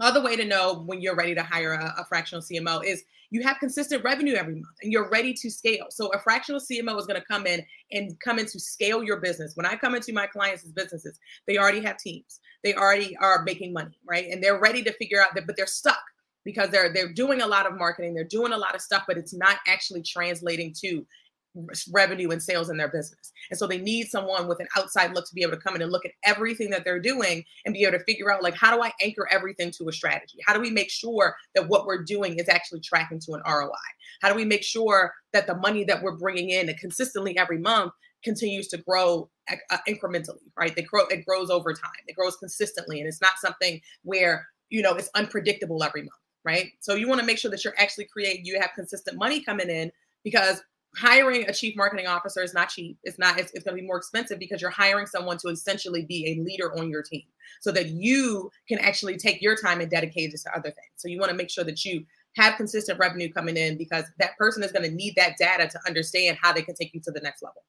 other 0.00 0.22
way 0.22 0.36
to 0.36 0.44
know 0.44 0.82
when 0.86 1.00
you're 1.00 1.14
ready 1.14 1.34
to 1.34 1.42
hire 1.42 1.72
a, 1.74 1.94
a, 1.98 2.04
fractional 2.04 2.42
CMO 2.42 2.84
is 2.84 3.04
you 3.30 3.42
have 3.42 3.58
consistent 3.58 4.02
revenue 4.04 4.34
every 4.34 4.54
month 4.54 4.76
and 4.82 4.92
you're 4.92 5.08
ready 5.08 5.32
to 5.34 5.50
scale. 5.50 5.86
So 5.90 6.08
a 6.08 6.18
fractional 6.18 6.60
CMO 6.60 6.98
is 6.98 7.06
going 7.06 7.20
to 7.20 7.26
come 7.26 7.46
in 7.46 7.64
and 7.92 8.18
come 8.20 8.38
in 8.38 8.46
to 8.46 8.60
scale 8.60 9.02
your 9.02 9.20
business. 9.20 9.52
When 9.56 9.66
I 9.66 9.76
come 9.76 9.94
into 9.94 10.12
my 10.12 10.26
clients' 10.26 10.64
businesses, 10.64 11.18
they 11.46 11.58
already 11.58 11.80
have 11.82 11.98
teams. 11.98 12.40
They 12.62 12.74
already 12.74 13.16
are 13.18 13.42
making 13.44 13.72
money, 13.72 13.98
right? 14.04 14.28
And 14.30 14.42
they're 14.42 14.60
ready 14.60 14.82
to 14.82 14.92
figure 14.94 15.20
out 15.20 15.34
that, 15.34 15.46
but 15.46 15.56
they're 15.56 15.66
stuck 15.66 16.02
because 16.44 16.70
they're 16.70 16.92
they're 16.92 17.12
doing 17.12 17.40
a 17.40 17.46
lot 17.46 17.66
of 17.66 17.76
marketing, 17.76 18.14
they're 18.14 18.24
doing 18.24 18.52
a 18.52 18.58
lot 18.58 18.74
of 18.74 18.80
stuff, 18.80 19.04
but 19.06 19.16
it's 19.16 19.34
not 19.34 19.58
actually 19.66 20.02
translating 20.02 20.74
to 20.82 21.06
revenue 21.92 22.30
and 22.30 22.42
sales 22.42 22.68
in 22.68 22.76
their 22.76 22.88
business. 22.88 23.32
And 23.50 23.58
so 23.58 23.66
they 23.66 23.78
need 23.78 24.08
someone 24.08 24.48
with 24.48 24.60
an 24.60 24.66
outside 24.76 25.14
look 25.14 25.26
to 25.28 25.34
be 25.34 25.42
able 25.42 25.52
to 25.52 25.58
come 25.58 25.74
in 25.76 25.82
and 25.82 25.92
look 25.92 26.04
at 26.04 26.12
everything 26.24 26.70
that 26.70 26.84
they're 26.84 27.00
doing 27.00 27.44
and 27.64 27.74
be 27.74 27.84
able 27.84 27.98
to 27.98 28.04
figure 28.04 28.32
out 28.32 28.42
like 28.42 28.54
how 28.54 28.74
do 28.74 28.82
I 28.82 28.92
anchor 29.00 29.28
everything 29.30 29.70
to 29.72 29.88
a 29.88 29.92
strategy? 29.92 30.38
How 30.46 30.54
do 30.54 30.60
we 30.60 30.70
make 30.70 30.90
sure 30.90 31.36
that 31.54 31.68
what 31.68 31.86
we're 31.86 32.02
doing 32.02 32.38
is 32.38 32.48
actually 32.48 32.80
tracking 32.80 33.20
to 33.20 33.34
an 33.34 33.42
ROI? 33.46 33.70
How 34.20 34.28
do 34.28 34.34
we 34.34 34.44
make 34.44 34.64
sure 34.64 35.14
that 35.32 35.46
the 35.46 35.56
money 35.56 35.84
that 35.84 36.02
we're 36.02 36.16
bringing 36.16 36.50
in 36.50 36.72
consistently 36.74 37.38
every 37.38 37.58
month 37.58 37.92
continues 38.24 38.68
to 38.68 38.78
grow 38.78 39.30
uh, 39.50 39.76
incrementally, 39.86 40.40
right? 40.56 40.74
They 40.74 40.82
grow 40.82 41.06
it 41.06 41.24
grows 41.24 41.50
over 41.50 41.72
time. 41.72 41.90
It 42.06 42.16
grows 42.16 42.36
consistently 42.36 42.98
and 42.98 43.08
it's 43.08 43.20
not 43.20 43.38
something 43.38 43.80
where, 44.02 44.48
you 44.70 44.82
know, 44.82 44.94
it's 44.94 45.10
unpredictable 45.14 45.84
every 45.84 46.02
month 46.02 46.23
right? 46.44 46.72
So 46.80 46.94
you 46.94 47.08
want 47.08 47.20
to 47.20 47.26
make 47.26 47.38
sure 47.38 47.50
that 47.50 47.64
you're 47.64 47.78
actually 47.78 48.04
creating, 48.06 48.44
you 48.44 48.60
have 48.60 48.70
consistent 48.74 49.16
money 49.16 49.42
coming 49.42 49.70
in 49.70 49.90
because 50.22 50.62
hiring 50.96 51.48
a 51.48 51.52
chief 51.52 51.76
marketing 51.76 52.06
officer 52.06 52.42
is 52.42 52.54
not 52.54 52.68
cheap. 52.68 52.98
It's 53.02 53.18
not, 53.18 53.38
it's, 53.38 53.52
it's 53.52 53.64
going 53.64 53.76
to 53.76 53.80
be 53.80 53.86
more 53.86 53.96
expensive 53.96 54.38
because 54.38 54.60
you're 54.60 54.70
hiring 54.70 55.06
someone 55.06 55.38
to 55.38 55.48
essentially 55.48 56.04
be 56.04 56.32
a 56.32 56.42
leader 56.42 56.76
on 56.78 56.88
your 56.88 57.02
team 57.02 57.24
so 57.60 57.72
that 57.72 57.88
you 57.88 58.50
can 58.68 58.78
actually 58.78 59.16
take 59.16 59.42
your 59.42 59.56
time 59.56 59.80
and 59.80 59.90
dedicate 59.90 60.32
it 60.32 60.40
to 60.42 60.50
other 60.56 60.70
things. 60.70 60.92
So 60.96 61.08
you 61.08 61.18
want 61.18 61.30
to 61.30 61.36
make 61.36 61.50
sure 61.50 61.64
that 61.64 61.84
you 61.84 62.04
have 62.36 62.56
consistent 62.56 62.98
revenue 62.98 63.32
coming 63.32 63.56
in 63.56 63.78
because 63.78 64.04
that 64.18 64.36
person 64.36 64.62
is 64.62 64.72
going 64.72 64.88
to 64.88 64.94
need 64.94 65.14
that 65.16 65.36
data 65.38 65.68
to 65.68 65.80
understand 65.86 66.38
how 66.40 66.52
they 66.52 66.62
can 66.62 66.74
take 66.74 66.94
you 66.94 67.00
to 67.00 67.10
the 67.10 67.20
next 67.20 67.42
level. 67.42 67.62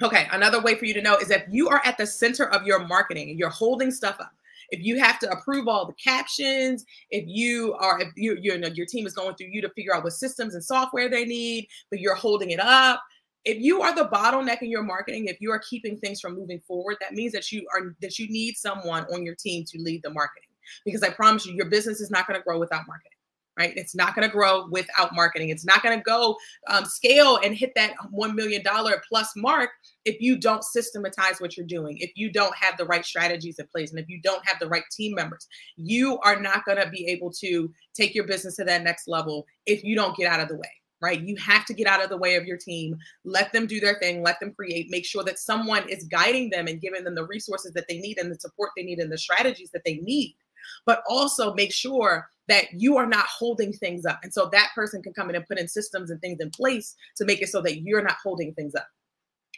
Okay, 0.00 0.26
another 0.32 0.60
way 0.60 0.74
for 0.74 0.86
you 0.86 0.94
to 0.94 1.02
know 1.02 1.16
is 1.16 1.30
if 1.30 1.44
you 1.50 1.68
are 1.68 1.82
at 1.84 1.98
the 1.98 2.06
center 2.06 2.48
of 2.48 2.66
your 2.66 2.86
marketing 2.86 3.36
you're 3.38 3.50
holding 3.50 3.90
stuff 3.90 4.16
up 4.20 4.32
if 4.72 4.82
you 4.82 4.98
have 4.98 5.18
to 5.20 5.30
approve 5.30 5.68
all 5.68 5.86
the 5.86 5.92
captions, 5.92 6.84
if 7.10 7.24
you 7.28 7.74
are, 7.74 8.00
if 8.00 8.08
you, 8.16 8.38
you 8.40 8.58
know, 8.58 8.68
your 8.68 8.86
team 8.86 9.06
is 9.06 9.12
going 9.12 9.36
through 9.36 9.48
you 9.52 9.60
to 9.60 9.68
figure 9.70 9.94
out 9.94 10.02
what 10.02 10.14
systems 10.14 10.54
and 10.54 10.64
software 10.64 11.08
they 11.08 11.24
need, 11.24 11.68
but 11.90 12.00
you're 12.00 12.14
holding 12.14 12.50
it 12.50 12.58
up. 12.58 13.00
If 13.44 13.58
you 13.58 13.82
are 13.82 13.94
the 13.94 14.06
bottleneck 14.08 14.62
in 14.62 14.70
your 14.70 14.82
marketing, 14.82 15.26
if 15.26 15.36
you 15.40 15.50
are 15.52 15.58
keeping 15.58 15.98
things 15.98 16.20
from 16.20 16.36
moving 16.36 16.60
forward, 16.60 16.96
that 17.00 17.12
means 17.12 17.32
that 17.32 17.52
you 17.52 17.66
are 17.74 17.94
that 18.00 18.18
you 18.18 18.28
need 18.28 18.56
someone 18.56 19.04
on 19.12 19.24
your 19.24 19.34
team 19.34 19.64
to 19.68 19.78
lead 19.78 20.00
the 20.02 20.10
marketing. 20.10 20.48
Because 20.84 21.02
I 21.02 21.10
promise 21.10 21.44
you, 21.44 21.54
your 21.54 21.68
business 21.68 22.00
is 22.00 22.10
not 22.10 22.26
going 22.26 22.38
to 22.38 22.44
grow 22.44 22.58
without 22.58 22.86
marketing 22.86 23.11
right? 23.58 23.72
It's 23.76 23.94
not 23.94 24.14
going 24.14 24.26
to 24.26 24.32
grow 24.32 24.66
without 24.70 25.14
marketing. 25.14 25.50
It's 25.50 25.64
not 25.64 25.82
going 25.82 25.98
to 25.98 26.02
go 26.02 26.36
um, 26.68 26.84
scale 26.84 27.38
and 27.42 27.54
hit 27.54 27.72
that 27.76 27.94
$1 28.12 28.34
million 28.34 28.62
plus 29.08 29.32
mark 29.36 29.70
if 30.04 30.20
you 30.20 30.38
don't 30.38 30.64
systematize 30.64 31.40
what 31.40 31.56
you're 31.56 31.66
doing, 31.66 31.98
if 31.98 32.12
you 32.16 32.32
don't 32.32 32.54
have 32.56 32.76
the 32.78 32.86
right 32.86 33.04
strategies 33.04 33.58
in 33.58 33.66
place, 33.66 33.90
and 33.90 34.00
if 34.00 34.08
you 34.08 34.20
don't 34.22 34.46
have 34.46 34.58
the 34.58 34.68
right 34.68 34.84
team 34.90 35.14
members. 35.14 35.46
You 35.76 36.18
are 36.20 36.40
not 36.40 36.64
going 36.64 36.78
to 36.78 36.88
be 36.88 37.06
able 37.08 37.30
to 37.40 37.70
take 37.94 38.14
your 38.14 38.26
business 38.26 38.56
to 38.56 38.64
that 38.64 38.82
next 38.82 39.06
level 39.06 39.46
if 39.66 39.84
you 39.84 39.94
don't 39.94 40.16
get 40.16 40.32
out 40.32 40.40
of 40.40 40.48
the 40.48 40.56
way. 40.56 40.70
Right. 41.00 41.20
You 41.20 41.34
have 41.38 41.64
to 41.64 41.74
get 41.74 41.88
out 41.88 42.02
of 42.02 42.10
the 42.10 42.16
way 42.16 42.36
of 42.36 42.44
your 42.44 42.56
team, 42.56 42.96
let 43.24 43.52
them 43.52 43.66
do 43.66 43.80
their 43.80 43.98
thing, 43.98 44.22
let 44.22 44.38
them 44.38 44.54
create, 44.54 44.86
make 44.88 45.04
sure 45.04 45.24
that 45.24 45.40
someone 45.40 45.88
is 45.88 46.04
guiding 46.04 46.48
them 46.50 46.68
and 46.68 46.80
giving 46.80 47.02
them 47.02 47.16
the 47.16 47.26
resources 47.26 47.72
that 47.72 47.86
they 47.88 47.98
need 47.98 48.18
and 48.18 48.30
the 48.30 48.38
support 48.38 48.70
they 48.76 48.84
need 48.84 49.00
and 49.00 49.10
the 49.10 49.18
strategies 49.18 49.72
that 49.72 49.82
they 49.84 49.96
need 49.96 50.36
but 50.86 51.02
also 51.08 51.54
make 51.54 51.72
sure 51.72 52.28
that 52.48 52.66
you 52.72 52.96
are 52.96 53.06
not 53.06 53.26
holding 53.26 53.72
things 53.72 54.04
up. 54.04 54.20
And 54.22 54.32
so 54.32 54.48
that 54.52 54.70
person 54.74 55.02
can 55.02 55.12
come 55.12 55.30
in 55.30 55.36
and 55.36 55.46
put 55.46 55.58
in 55.58 55.68
systems 55.68 56.10
and 56.10 56.20
things 56.20 56.40
in 56.40 56.50
place 56.50 56.94
to 57.16 57.24
make 57.24 57.42
it 57.42 57.48
so 57.48 57.62
that 57.62 57.82
you're 57.82 58.02
not 58.02 58.16
holding 58.22 58.52
things 58.54 58.74
up. 58.74 58.88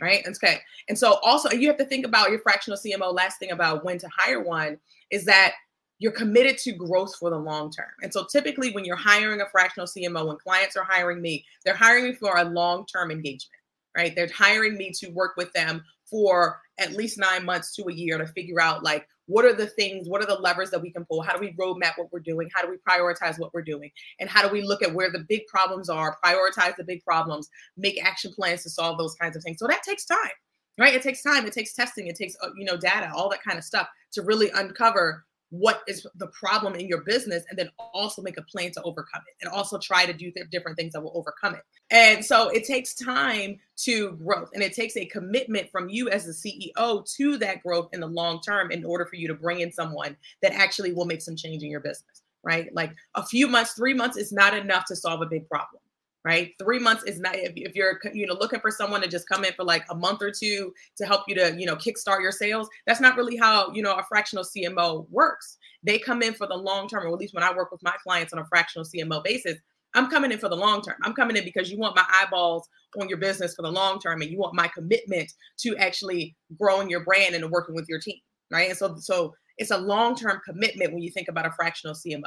Right. 0.01 0.27
Okay. 0.27 0.59
And 0.89 0.99
so 0.99 1.21
also 1.23 1.51
you 1.53 1.69
have 1.69 1.77
to 1.77 1.85
think 1.85 2.05
about 2.05 2.31
your 2.31 2.41
fractional 2.41 2.79
CMO. 2.79 3.15
Last 3.15 3.39
thing 3.39 3.53
about 3.53 3.85
when 3.85 3.97
to 3.99 4.09
hire 4.17 4.43
one 4.43 4.79
is 5.11 5.25
that 5.27 5.55
you're 6.01 6.13
committed 6.13 6.59
to 6.59 6.73
growth 6.73 7.15
for 7.17 7.31
the 7.31 7.39
long 7.39 7.71
term. 7.71 7.87
And 8.03 8.13
so 8.13 8.27
typically 8.31 8.73
when 8.73 8.85
you're 8.85 8.97
hiring 8.97 9.41
a 9.41 9.49
fractional 9.51 9.87
CMO, 9.87 10.27
when 10.27 10.37
clients 10.37 10.77
are 10.77 10.87
hiring 10.89 11.23
me, 11.23 11.45
they're 11.65 11.77
hiring 11.77 12.05
me 12.05 12.13
for 12.13 12.37
a 12.37 12.45
long-term 12.45 13.13
engagement, 13.13 13.61
right? 13.97 14.15
They're 14.15 14.29
hiring 14.35 14.77
me 14.77 14.91
to 14.99 15.11
work 15.11 15.35
with 15.37 15.53
them 15.53 15.85
for 16.11 16.61
at 16.79 16.93
least 16.93 17.17
nine 17.17 17.45
months 17.45 17.75
to 17.77 17.85
a 17.89 17.93
year 17.93 18.19
to 18.19 18.27
figure 18.27 18.61
out 18.61 18.83
like 18.83 19.07
what 19.27 19.45
are 19.45 19.53
the 19.53 19.67
things 19.67 20.09
what 20.09 20.23
are 20.23 20.27
the 20.27 20.35
levers 20.35 20.71
that 20.71 20.83
we 20.83 20.91
can 20.91 21.05
pull? 21.05 21.23
How 21.23 21.37
do 21.37 21.41
we 21.41 21.55
roadmap 21.55 21.97
what 21.97 22.13
we're 22.13 22.21
doing? 22.21 22.49
How 22.55 22.63
do 22.63 22.71
we 22.71 22.77
prioritize 22.89 23.39
what 23.39 23.53
we're 23.55 23.63
doing? 23.63 23.91
And 24.21 24.29
how 24.29 24.47
do 24.47 24.53
we 24.53 24.63
look 24.63 24.83
at 24.83 24.93
where 24.95 25.11
the 25.11 25.25
big 25.29 25.47
problems 25.47 25.89
are 25.89 26.17
prioritize 26.25 26.77
the 26.77 26.85
big 26.85 27.05
problems 27.05 27.49
make 27.77 28.03
action 28.05 28.33
plans 28.33 28.63
to 28.65 28.71
solve 28.71 28.99
those 28.99 29.15
kinds 29.15 29.37
of 29.37 29.43
things? 29.43 29.59
So 29.59 29.67
that 29.67 29.83
takes 29.83 30.05
time 30.05 30.31
right? 30.79 30.95
It 30.95 31.03
takes 31.03 31.23
time. 31.23 31.47
It 31.47 31.53
takes 31.53 31.73
testing. 31.73 32.09
It 32.09 32.17
takes 32.17 32.37
uh, 32.43 32.49
you 32.57 32.65
know 32.65 32.77
data 32.77 33.11
all 33.15 33.29
that 33.31 33.43
kind 33.43 33.59
of 33.59 33.65
stuff 33.65 33.89
to 34.13 34.23
really 34.23 34.51
uncover 34.55 35.25
what 35.59 35.83
is 35.87 36.07
the 36.17 36.27
problem 36.29 36.75
in 36.75 36.89
your 36.89 37.03
business 37.03 37.45
and 37.49 37.59
then 37.59 37.71
also 37.93 38.23
make 38.23 38.39
a 38.39 38.43
plan 38.43 38.73
to 38.73 38.83
overcome 38.83 39.23
it 39.29 39.35
and 39.41 39.53
also 39.53 39.79
try 39.79 40.05
to 40.05 40.13
do 40.13 40.31
th- 40.31 40.51
different 40.51 40.77
things 40.77 40.93
that 40.93 41.03
will 41.03 41.13
overcome 41.15 41.55
it. 41.55 41.63
And 41.91 42.25
so 42.25 42.49
it 42.49 42.65
takes 42.65 42.95
time 42.95 43.59
to 43.77 44.13
growth 44.13 44.51
and 44.55 44.63
it 44.63 44.73
takes 44.73 44.97
a 44.97 45.07
commitment 45.07 45.71
from 45.71 45.89
you 45.89 46.09
as 46.09 46.25
the 46.25 46.33
ceo 46.33 47.05
to 47.17 47.39
that 47.39 47.63
growth 47.63 47.89
in 47.93 48.01
the 48.01 48.07
long 48.07 48.41
term 48.41 48.71
in 48.71 48.85
order 48.85 49.07
for 49.07 49.17
you 49.17 49.29
to 49.29 49.35
bring 49.35 49.61
in 49.61 49.71
someone 49.71 50.17
that 50.43 50.53
actually 50.53 50.93
will 50.93 51.05
make 51.05 51.23
some 51.23 51.37
change 51.37 51.63
in 51.63 51.71
your 51.71 51.81
business 51.81 52.23
right? 52.47 52.69
Like 52.75 52.95
a 53.15 53.25
few 53.25 53.49
months 53.49 53.73
three 53.73 53.95
months 53.95 54.19
is 54.19 54.31
not 54.31 54.55
enough 54.55 54.85
to 54.87 54.97
solve 54.97 55.23
a 55.23 55.27
big 55.27 55.49
problem 55.49 55.81
right? 56.25 56.53
Three 56.59 56.79
months 56.79 57.05
is 57.05 57.21
not 57.21 57.37
if, 57.37 57.53
if 57.55 57.75
you're 57.75 58.01
you 58.15 58.27
know 58.27 58.35
looking 58.35 58.61
for 58.61 58.71
someone 58.71 59.03
to 59.03 59.09
just 59.09 59.29
come 59.29 59.45
in 59.45 59.53
for 59.53 59.65
like 59.65 59.85
a 59.91 59.95
month 59.95 60.23
or 60.23 60.31
two 60.31 60.73
to 60.97 61.07
help 61.07 61.23
you 61.29 61.35
to 61.35 61.55
you 61.57 61.67
know 61.67 61.77
kickstart 61.77 62.23
your 62.23 62.33
sales. 62.33 62.69
That's 62.87 63.01
not 63.01 63.17
really 63.17 63.37
how 63.37 63.71
you 63.73 63.83
know 63.83 63.95
a 63.95 64.05
fractional 64.05 64.45
CMO 64.45 65.07
works. 65.11 65.59
They 65.83 65.99
come 65.99 66.23
in 66.23 66.33
for 66.33 66.47
the 66.47 66.57
long 66.57 66.89
term, 66.89 67.05
or 67.05 67.09
at 67.09 67.19
least 67.19 67.35
when 67.35 67.45
I 67.45 67.55
work 67.55 67.71
with 67.71 67.83
my 67.83 67.95
clients 68.03 68.33
on 68.33 68.39
a 68.39 68.47
fractional 68.47 68.87
CMO 68.87 69.23
basis, 69.23 69.59
I'm 69.95 70.09
coming 70.09 70.33
in 70.33 70.39
for 70.39 70.49
the 70.49 70.57
long 70.57 70.81
term. 70.81 70.97
I'm 71.03 71.13
coming 71.13 71.37
in 71.37 71.45
because 71.45 71.71
you 71.71 71.79
want 71.79 71.95
my 71.95 72.07
eyeballs 72.09 72.69
on 72.99 73.09
your 73.09 73.19
business 73.19 73.55
for 73.55 73.63
the 73.63 73.71
long 73.71 74.01
term, 74.01 74.23
and 74.23 74.31
you 74.31 74.39
want 74.39 74.55
my 74.55 74.69
commitment 74.69 75.31
to 75.59 75.77
actually 75.77 76.35
growing 76.59 76.89
your 76.89 77.05
brand 77.05 77.35
and 77.35 77.51
working 77.51 77.75
with 77.75 77.87
your 77.89 78.01
team, 78.01 78.19
right? 78.51 78.71
And 78.71 78.79
so 78.79 78.97
so 78.97 79.35
it's 79.59 79.71
a 79.71 79.79
long 79.79 80.17
term 80.17 80.41
commitment 80.49 80.95
when 80.95 81.03
you 81.03 81.11
think 81.11 81.29
about 81.29 81.45
a 81.47 81.53
fractional 81.53 81.95
CMO. 81.95 82.23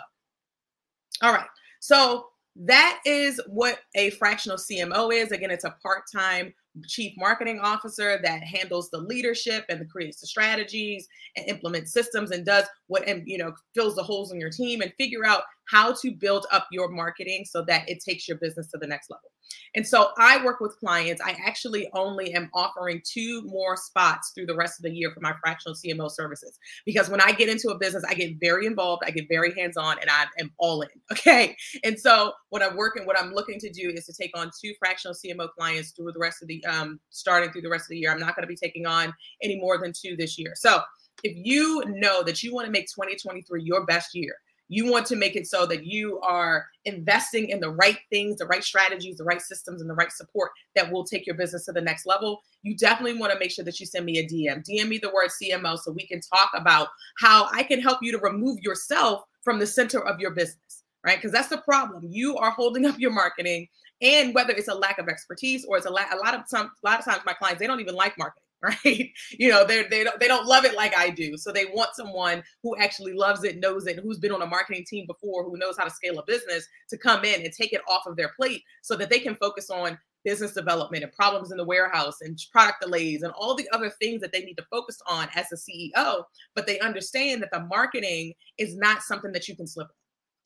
All 1.23 1.33
right, 1.33 1.47
so 1.79 2.27
that 2.61 2.99
is 3.05 3.39
what 3.47 3.79
a 3.95 4.09
fractional 4.11 4.57
CMO 4.57 5.13
is. 5.13 5.31
Again, 5.31 5.51
it's 5.51 5.63
a 5.63 5.75
part 5.81 6.03
time 6.13 6.53
chief 6.87 7.13
marketing 7.17 7.59
officer 7.59 8.19
that 8.23 8.43
handles 8.43 8.89
the 8.89 8.97
leadership 8.97 9.65
and 9.69 9.89
creates 9.89 10.21
the 10.21 10.27
strategies 10.27 11.07
and 11.35 11.47
implements 11.47 11.91
systems 11.91 12.31
and 12.31 12.45
does 12.45 12.65
what 12.87 13.07
and 13.07 13.23
you 13.25 13.37
know 13.37 13.53
fills 13.73 13.95
the 13.95 14.03
holes 14.03 14.31
in 14.31 14.39
your 14.39 14.51
team 14.51 14.81
and 14.81 14.93
figure 14.97 15.25
out 15.25 15.43
how 15.69 15.93
to 16.01 16.11
build 16.11 16.45
up 16.51 16.67
your 16.71 16.89
marketing 16.89 17.45
so 17.45 17.63
that 17.63 17.87
it 17.89 17.99
takes 18.03 18.27
your 18.27 18.37
business 18.37 18.69
to 18.71 18.77
the 18.77 18.87
next 18.87 19.09
level. 19.09 19.29
And 19.75 19.85
so 19.85 20.09
I 20.17 20.43
work 20.43 20.59
with 20.59 20.77
clients. 20.79 21.21
I 21.23 21.37
actually 21.45 21.89
only 21.93 22.33
am 22.33 22.49
offering 22.53 23.01
two 23.05 23.43
more 23.43 23.77
spots 23.77 24.31
through 24.33 24.47
the 24.47 24.55
rest 24.55 24.79
of 24.79 24.83
the 24.83 24.91
year 24.91 25.11
for 25.13 25.19
my 25.21 25.33
fractional 25.41 25.75
CMO 25.75 26.11
services 26.11 26.57
because 26.85 27.09
when 27.09 27.21
I 27.21 27.31
get 27.31 27.49
into 27.49 27.69
a 27.69 27.77
business, 27.77 28.03
I 28.07 28.13
get 28.13 28.35
very 28.39 28.65
involved, 28.65 29.03
I 29.05 29.11
get 29.11 29.27
very 29.29 29.53
hands 29.53 29.77
on, 29.77 29.97
and 29.99 30.09
I 30.09 30.25
am 30.39 30.51
all 30.57 30.81
in. 30.81 30.89
Okay. 31.17 31.55
And 31.83 31.99
so 31.99 32.31
what 32.49 32.61
I'm 32.61 32.77
working, 32.77 33.05
what 33.05 33.19
I'm 33.19 33.33
looking 33.33 33.59
to 33.59 33.69
do 33.71 33.89
is 33.89 34.05
to 34.05 34.13
take 34.13 34.37
on 34.37 34.51
two 34.61 34.73
fractional 34.79 35.15
CMO 35.15 35.49
clients 35.57 35.91
through 35.91 36.11
the 36.11 36.19
rest 36.19 36.41
of 36.41 36.47
the 36.47 36.63
um, 36.65 36.99
starting 37.09 37.51
through 37.51 37.61
the 37.61 37.69
rest 37.69 37.85
of 37.85 37.89
the 37.89 37.97
year. 37.97 38.11
I'm 38.11 38.19
not 38.19 38.35
going 38.35 38.43
to 38.43 38.47
be 38.47 38.55
taking 38.55 38.85
on 38.85 39.13
any 39.41 39.59
more 39.59 39.77
than 39.79 39.93
two 39.93 40.15
this 40.15 40.37
year. 40.37 40.53
So 40.55 40.81
if 41.23 41.33
you 41.35 41.83
know 41.87 42.23
that 42.23 42.43
you 42.43 42.53
want 42.53 42.65
to 42.65 42.71
make 42.71 42.85
2023 42.85 43.63
your 43.63 43.85
best 43.85 44.13
year, 44.13 44.35
You 44.69 44.91
want 44.91 45.05
to 45.07 45.15
make 45.15 45.35
it 45.35 45.47
so 45.47 45.65
that 45.65 45.85
you 45.85 46.19
are 46.21 46.67
investing 46.85 47.49
in 47.49 47.59
the 47.59 47.69
right 47.69 47.97
things, 48.11 48.37
the 48.37 48.45
right 48.45 48.63
strategies, 48.63 49.17
the 49.17 49.23
right 49.23 49.41
systems, 49.41 49.81
and 49.81 49.89
the 49.89 49.93
right 49.93 50.11
support 50.11 50.51
that 50.75 50.91
will 50.91 51.03
take 51.03 51.25
your 51.25 51.35
business 51.35 51.65
to 51.65 51.71
the 51.71 51.81
next 51.81 52.05
level. 52.05 52.41
You 52.63 52.75
definitely 52.75 53.19
want 53.19 53.31
to 53.31 53.39
make 53.39 53.51
sure 53.51 53.65
that 53.65 53.79
you 53.79 53.85
send 53.85 54.05
me 54.05 54.19
a 54.19 54.27
DM. 54.27 54.63
DM 54.67 54.89
me 54.89 54.97
the 54.97 55.11
word 55.13 55.29
CMO 55.41 55.77
so 55.79 55.91
we 55.91 56.05
can 56.05 56.21
talk 56.21 56.51
about 56.53 56.89
how 57.19 57.47
I 57.51 57.63
can 57.63 57.81
help 57.81 57.99
you 58.01 58.11
to 58.11 58.19
remove 58.19 58.59
yourself 58.61 59.23
from 59.43 59.59
the 59.59 59.67
center 59.67 60.05
of 60.05 60.19
your 60.19 60.31
business, 60.31 60.83
right? 61.05 61.17
Because 61.17 61.31
that's 61.31 61.49
the 61.49 61.59
problem. 61.59 62.03
You 62.09 62.37
are 62.37 62.51
holding 62.51 62.85
up 62.85 62.99
your 62.99 63.11
marketing, 63.11 63.67
and 64.01 64.35
whether 64.35 64.51
it's 64.53 64.67
a 64.67 64.75
lack 64.75 64.99
of 64.99 65.07
expertise 65.07 65.65
or 65.65 65.77
it's 65.77 65.85
a, 65.85 65.89
la- 65.89 66.13
a 66.13 66.17
lot 66.17 66.35
of 66.35 66.41
some 66.47 66.67
a 66.67 66.87
lot 66.87 66.99
of 66.99 67.05
times 67.05 67.21
my 67.25 67.33
clients 67.33 67.59
they 67.59 67.65
don't 67.67 67.79
even 67.79 67.95
like 67.95 68.17
marketing 68.17 68.43
right? 68.63 69.11
You 69.31 69.49
know, 69.49 69.65
they 69.65 69.83
they 69.83 70.03
don't 70.03 70.19
they 70.19 70.27
don't 70.27 70.47
love 70.47 70.65
it 70.65 70.75
like 70.75 70.95
I 70.97 71.11
do. 71.11 71.37
So 71.37 71.51
they 71.51 71.65
want 71.65 71.95
someone 71.95 72.43
who 72.63 72.75
actually 72.77 73.13
loves 73.13 73.43
it, 73.43 73.59
knows 73.59 73.85
it, 73.85 73.99
who's 73.99 74.17
been 74.17 74.31
on 74.31 74.41
a 74.41 74.47
marketing 74.47 74.85
team 74.87 75.05
before, 75.05 75.43
who 75.43 75.57
knows 75.57 75.77
how 75.77 75.83
to 75.83 75.91
scale 75.91 76.17
a 76.17 76.25
business 76.25 76.67
to 76.89 76.97
come 76.97 77.23
in 77.23 77.41
and 77.41 77.53
take 77.53 77.71
it 77.71 77.81
off 77.87 78.07
of 78.07 78.15
their 78.15 78.31
plate 78.35 78.63
so 78.81 78.95
that 78.95 79.09
they 79.09 79.19
can 79.19 79.35
focus 79.35 79.69
on 79.69 79.97
business 80.25 80.53
development 80.53 81.03
and 81.03 81.13
problems 81.13 81.51
in 81.51 81.57
the 81.57 81.63
warehouse 81.63 82.17
and 82.21 82.37
product 82.51 82.81
delays 82.81 83.21
and 83.21 83.31
all 83.33 83.55
the 83.55 83.69
other 83.71 83.89
things 83.89 84.19
that 84.21 84.31
they 84.31 84.41
need 84.41 84.57
to 84.57 84.65
focus 84.69 84.99
on 85.07 85.29
as 85.35 85.45
a 85.51 85.55
CEO. 85.55 86.23
But 86.55 86.67
they 86.67 86.79
understand 86.79 87.41
that 87.43 87.51
the 87.51 87.61
marketing 87.61 88.33
is 88.57 88.75
not 88.75 89.03
something 89.03 89.31
that 89.33 89.47
you 89.47 89.55
can 89.55 89.67
slip 89.67 89.87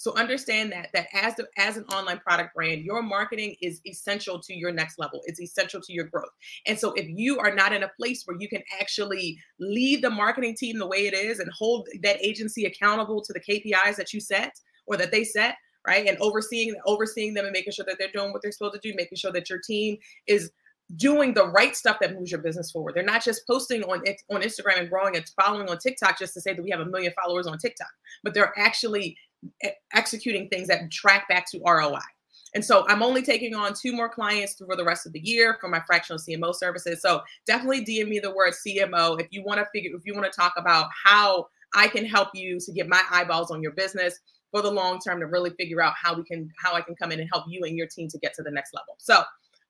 so 0.02 0.16
understand 0.16 0.72
that 0.72 0.90
that 0.96 1.06
as 1.14 1.36
the, 1.36 1.48
as 1.58 1.78
an 1.78 1.84
online 1.94 2.18
product 2.18 2.56
brand, 2.56 2.84
your 2.84 3.04
marketing 3.04 3.56
is 3.62 3.82
essential 3.86 4.40
to 4.40 4.52
your 4.52 4.72
next 4.72 4.98
level. 4.98 5.22
It's 5.26 5.40
essential 5.40 5.80
to 5.80 5.94
your 5.94 6.06
growth. 6.06 6.32
And 6.66 6.78
so 6.78 6.92
if 6.94 7.08
you 7.08 7.38
are 7.38 7.54
not 7.54 7.72
in 7.72 7.84
a 7.84 7.92
place 8.00 8.24
where 8.26 8.36
you 8.40 8.50
can 8.50 8.64
actually 8.80 9.38
lead 9.60 10.02
the 10.02 10.10
marketing 10.10 10.56
team 10.56 10.80
the 10.80 10.88
way 10.88 11.06
it 11.06 11.14
is 11.14 11.38
and 11.38 11.52
hold 11.56 11.88
that 12.02 12.20
agency 12.20 12.66
accountable 12.66 13.22
to 13.22 13.32
the 13.32 13.40
KPIs 13.40 13.96
that 13.98 14.12
you 14.12 14.20
set 14.20 14.60
or 14.88 14.98
that 14.98 15.12
they 15.12 15.24
set, 15.24 15.58
right? 15.88 16.08
And 16.08 16.18
overseeing 16.18 16.74
overseeing 16.88 17.36
them 17.36 17.46
and 17.46 17.54
making 17.54 17.74
sure 17.74 17.86
that 17.88 17.98
they're 18.00 18.12
doing 18.12 18.32
what 18.32 18.42
they're 18.42 18.52
supposed 18.52 18.74
to 18.74 18.80
do, 18.80 18.96
making 18.98 19.20
sure 19.20 19.32
that 19.34 19.52
your 19.52 19.60
team 19.60 20.00
is 20.26 20.50
doing 20.96 21.36
the 21.36 21.48
right 21.48 21.76
stuff 21.76 21.98
that 22.02 22.16
moves 22.16 22.32
your 22.32 22.42
business 22.42 22.72
forward. 22.72 22.96
They're 22.96 23.04
not 23.04 23.24
just 23.24 23.46
posting 23.46 23.84
on 23.84 24.02
on 24.32 24.42
Instagram 24.42 24.80
and 24.80 24.90
growing 24.90 25.16
and 25.16 25.32
following 25.40 25.70
on 25.70 25.78
TikTok 25.78 26.18
just 26.18 26.34
to 26.34 26.42
say 26.42 26.56
that 26.56 26.64
we 26.64 26.72
have 26.72 26.80
a 26.80 26.86
million 26.86 27.14
followers 27.24 27.46
on 27.46 27.60
TikTok, 27.60 27.92
but 28.24 28.34
they're 28.34 28.58
actually 28.58 29.16
executing 29.94 30.48
things 30.50 30.68
that 30.68 30.92
track 30.92 31.28
back 31.28 31.50
to 31.52 31.60
ROI. 31.66 32.00
And 32.54 32.64
so 32.64 32.86
I'm 32.88 33.02
only 33.02 33.22
taking 33.22 33.56
on 33.56 33.74
two 33.74 33.94
more 33.94 34.10
clients 34.10 34.56
for 34.56 34.76
the 34.76 34.84
rest 34.84 35.06
of 35.06 35.14
the 35.14 35.20
year 35.22 35.58
for 35.62 35.70
my 35.70 35.82
fractional 35.88 36.20
CMO 36.20 36.54
services. 36.54 37.02
So 37.02 37.22
definitely 37.48 37.86
DM 37.86 38.10
me 38.10 38.20
the 38.20 38.34
word 38.34 38.54
CMO 38.54 39.20
if 39.22 39.28
you 39.32 39.44
want 39.44 39.60
to 39.60 39.68
figure 39.74 39.92
if 39.96 40.06
you 40.06 40.14
want 40.14 40.32
to 40.32 40.38
talk 40.38 40.54
about 40.58 40.90
how 41.04 41.48
I 41.76 41.88
can 41.88 42.06
help 42.06 42.30
you 42.34 42.60
to 42.60 42.72
get 42.74 42.90
my 42.90 43.02
eyeballs 43.10 43.52
on 43.52 43.62
your 43.62 43.72
business 43.72 44.20
for 44.52 44.62
the 44.62 44.72
long 44.72 45.00
term 45.00 45.20
to 45.22 45.28
really 45.28 45.52
figure 45.52 45.82
out 45.82 45.94
how 45.96 46.14
we 46.14 46.24
can 46.24 46.50
how 46.62 46.74
I 46.74 46.82
can 46.82 46.96
come 46.96 47.12
in 47.12 47.20
and 47.20 47.30
help 47.32 47.46
you 47.48 47.64
and 47.64 47.78
your 47.78 47.88
team 47.88 48.10
to 48.10 48.18
get 48.18 48.34
to 48.36 48.44
the 48.44 48.52
next 48.52 48.74
level. 48.74 48.96
So 48.98 49.24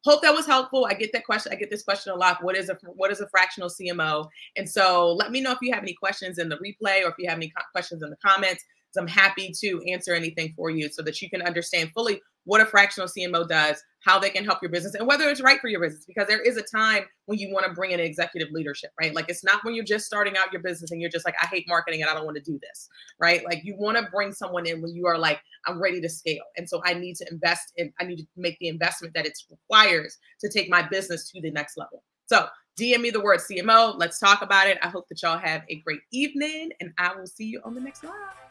hope 0.04 0.24
that 0.24 0.34
was 0.34 0.48
helpful. 0.48 0.86
I 0.90 0.94
get 0.94 1.12
that 1.14 1.26
question. 1.26 1.52
I 1.52 1.56
get 1.56 1.70
this 1.70 1.84
question 1.84 2.12
a 2.12 2.16
lot. 2.16 2.44
What 2.44 2.58
is 2.58 2.70
a 2.70 2.78
what 2.96 3.12
is 3.12 3.22
a 3.22 3.30
fractional 3.30 3.70
CMO? 3.70 4.28
And 4.58 4.68
so 4.68 5.14
let 5.14 5.32
me 5.32 5.42
know 5.42 5.52
if 5.52 5.60
you 5.62 5.72
have 5.74 5.84
any 5.84 5.94
questions 5.94 6.40
in 6.40 6.50
the 6.50 6.58
replay 6.58 7.06
or 7.06 7.10
if 7.10 7.16
you 7.20 7.30
have 7.30 7.38
any 7.38 7.54
questions 7.72 8.02
in 8.02 8.10
the 8.10 8.18
comments. 8.26 8.66
I'm 9.00 9.08
happy 9.08 9.54
to 9.62 9.82
answer 9.90 10.14
anything 10.14 10.54
for 10.56 10.70
you 10.70 10.90
so 10.90 11.02
that 11.04 11.22
you 11.22 11.30
can 11.30 11.42
understand 11.42 11.92
fully 11.94 12.22
what 12.46 12.62
a 12.62 12.66
fractional 12.66 13.08
CMO 13.08 13.48
does, 13.48 13.82
how 14.04 14.18
they 14.18 14.30
can 14.30 14.44
help 14.44 14.60
your 14.62 14.72
business, 14.72 14.96
and 14.96 15.08
whether 15.08 15.30
it's 15.30 15.42
right 15.42 15.62
for 15.62 15.68
your 15.68 15.80
business. 15.80 16.06
Because 16.06 16.28
there 16.28 16.42
is 16.42 16.58
a 16.58 16.64
time 16.64 17.04
when 17.26 17.38
you 17.38 17.54
want 17.54 17.66
to 17.68 17.74
bring 17.74 17.92
in 17.92 18.00
executive 18.00 18.52
leadership, 18.52 18.92
right? 19.00 19.14
Like 19.14 19.26
it's 19.30 19.44
not 19.44 19.64
when 19.64 19.76
you're 19.76 19.86
just 19.86 20.06
starting 20.06 20.36
out 20.38 20.52
your 20.52 20.62
business 20.62 20.92
and 20.92 21.00
you're 21.00 21.12
just 21.12 21.26
like, 21.26 21.36
I 21.42 21.46
hate 21.46 21.66
marketing 21.68 22.02
and 22.02 22.10
I 22.10 22.16
don't 22.16 22.26
want 22.26 22.38
to 22.38 22.44
do 22.44 22.60
this, 22.62 22.90
right? 23.20 23.46
Like 23.46 23.62
you 23.64 23.76
want 23.78 23.98
to 23.98 24.10
bring 24.12 24.34
someone 24.34 24.66
in 24.66 24.82
when 24.82 24.96
you 24.96 25.06
are 25.06 25.18
like, 25.18 25.40
I'm 25.68 25.82
ready 25.82 26.02
to 26.02 26.10
scale. 26.10 26.44
And 26.58 26.68
so 26.68 26.82
I 26.84 26.94
need 26.94 27.16
to 27.18 27.26
invest 27.32 27.74
in, 27.78 27.94
I 28.00 28.06
need 28.06 28.18
to 28.18 28.28
make 28.36 28.58
the 28.60 28.70
investment 28.70 29.14
that 29.14 29.26
it 29.26 29.38
requires 29.50 30.18
to 30.40 30.50
take 30.50 30.70
my 30.70 30.82
business 30.82 31.30
to 31.32 31.42
the 31.42 31.52
next 31.52 31.78
level. 31.78 32.04
So 32.26 32.48
DM 32.80 33.02
me 33.02 33.10
the 33.12 33.22
word 33.22 33.40
CMO. 33.40 33.96
Let's 33.98 34.18
talk 34.18 34.42
about 34.42 34.68
it. 34.68 34.78
I 34.82 34.88
hope 34.88 35.08
that 35.10 35.22
y'all 35.22 35.38
have 35.38 35.62
a 35.70 35.80
great 35.82 36.02
evening 36.12 36.72
and 36.80 36.92
I 36.98 37.14
will 37.14 37.28
see 37.28 37.46
you 37.46 37.62
on 37.64 37.76
the 37.76 37.82
next 37.82 38.04
live. 38.04 38.51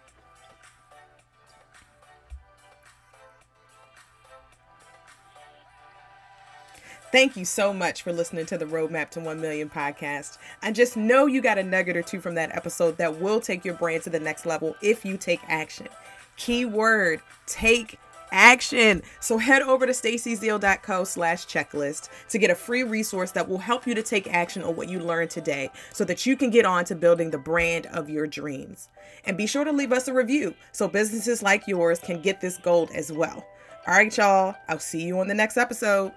Thank 7.13 7.37
you 7.37 7.45
so 7.45 7.73
much 7.73 8.03
for 8.03 8.13
listening 8.13 8.47
to 8.47 8.59
the 8.59 8.67
Roadmap 8.67 9.11
to 9.11 9.21
1 9.21 9.41
Million 9.41 9.69
podcast. 9.69 10.39
I 10.63 10.71
just 10.71 10.97
know 10.97 11.27
you 11.27 11.43
got 11.43 11.59
a 11.59 11.63
nugget 11.63 11.97
or 11.97 12.03
two 12.03 12.21
from 12.21 12.37
that 12.37 12.55
episode 12.55 12.99
that 12.99 13.19
will 13.19 13.41
take 13.41 13.65
your 13.65 13.75
brand 13.75 14.05
to 14.05 14.11
the 14.11 14.21
next 14.21 14.47
level 14.47 14.77
if 14.81 15.05
you 15.05 15.17
take 15.17 15.41
action. 15.49 15.89
Keyword 16.37 17.21
take 17.47 17.99
action. 18.31 19.03
So 19.19 19.39
head 19.39 19.63
over 19.63 19.87
to 19.87 19.93
stacyzeal.co 19.93 21.03
slash 21.03 21.47
checklist 21.47 22.11
to 22.29 22.39
get 22.39 22.51
a 22.51 22.55
free 22.55 22.85
resource 22.85 23.33
that 23.33 23.49
will 23.49 23.59
help 23.59 23.89
you 23.89 23.95
to 23.97 24.05
take 24.05 24.33
action 24.33 24.63
on 24.63 24.77
what 24.77 24.89
you 24.89 25.01
learned 25.01 25.31
today 25.31 25.71
so 25.93 26.05
that 26.05 26.27
you 26.27 26.37
can 26.37 26.51
get 26.51 26.65
on 26.65 26.85
to 26.85 26.95
building 26.95 27.33
the 27.33 27.39
brand 27.39 27.87
of 27.87 28.09
your 28.09 28.29
dreams. 28.29 28.89
And 29.25 29.37
be 29.37 29.49
sure 29.49 29.65
to 29.65 29.73
leave 29.73 29.93
us 29.93 30.07
a 30.07 30.15
review 30.15 30.55
so 30.71 30.87
businesses 30.87 31.43
like 31.43 31.67
yours 31.67 31.99
can 31.99 32.21
get 32.21 32.41
this 32.41 32.57
gold 32.59 32.91
as 32.95 33.11
well. 33.11 33.45
All 33.89 33.95
right, 33.95 34.17
y'all. 34.17 34.55
I'll 34.69 34.79
see 34.79 35.03
you 35.03 35.19
on 35.19 35.27
the 35.27 35.35
next 35.35 35.57
episode. 35.57 36.13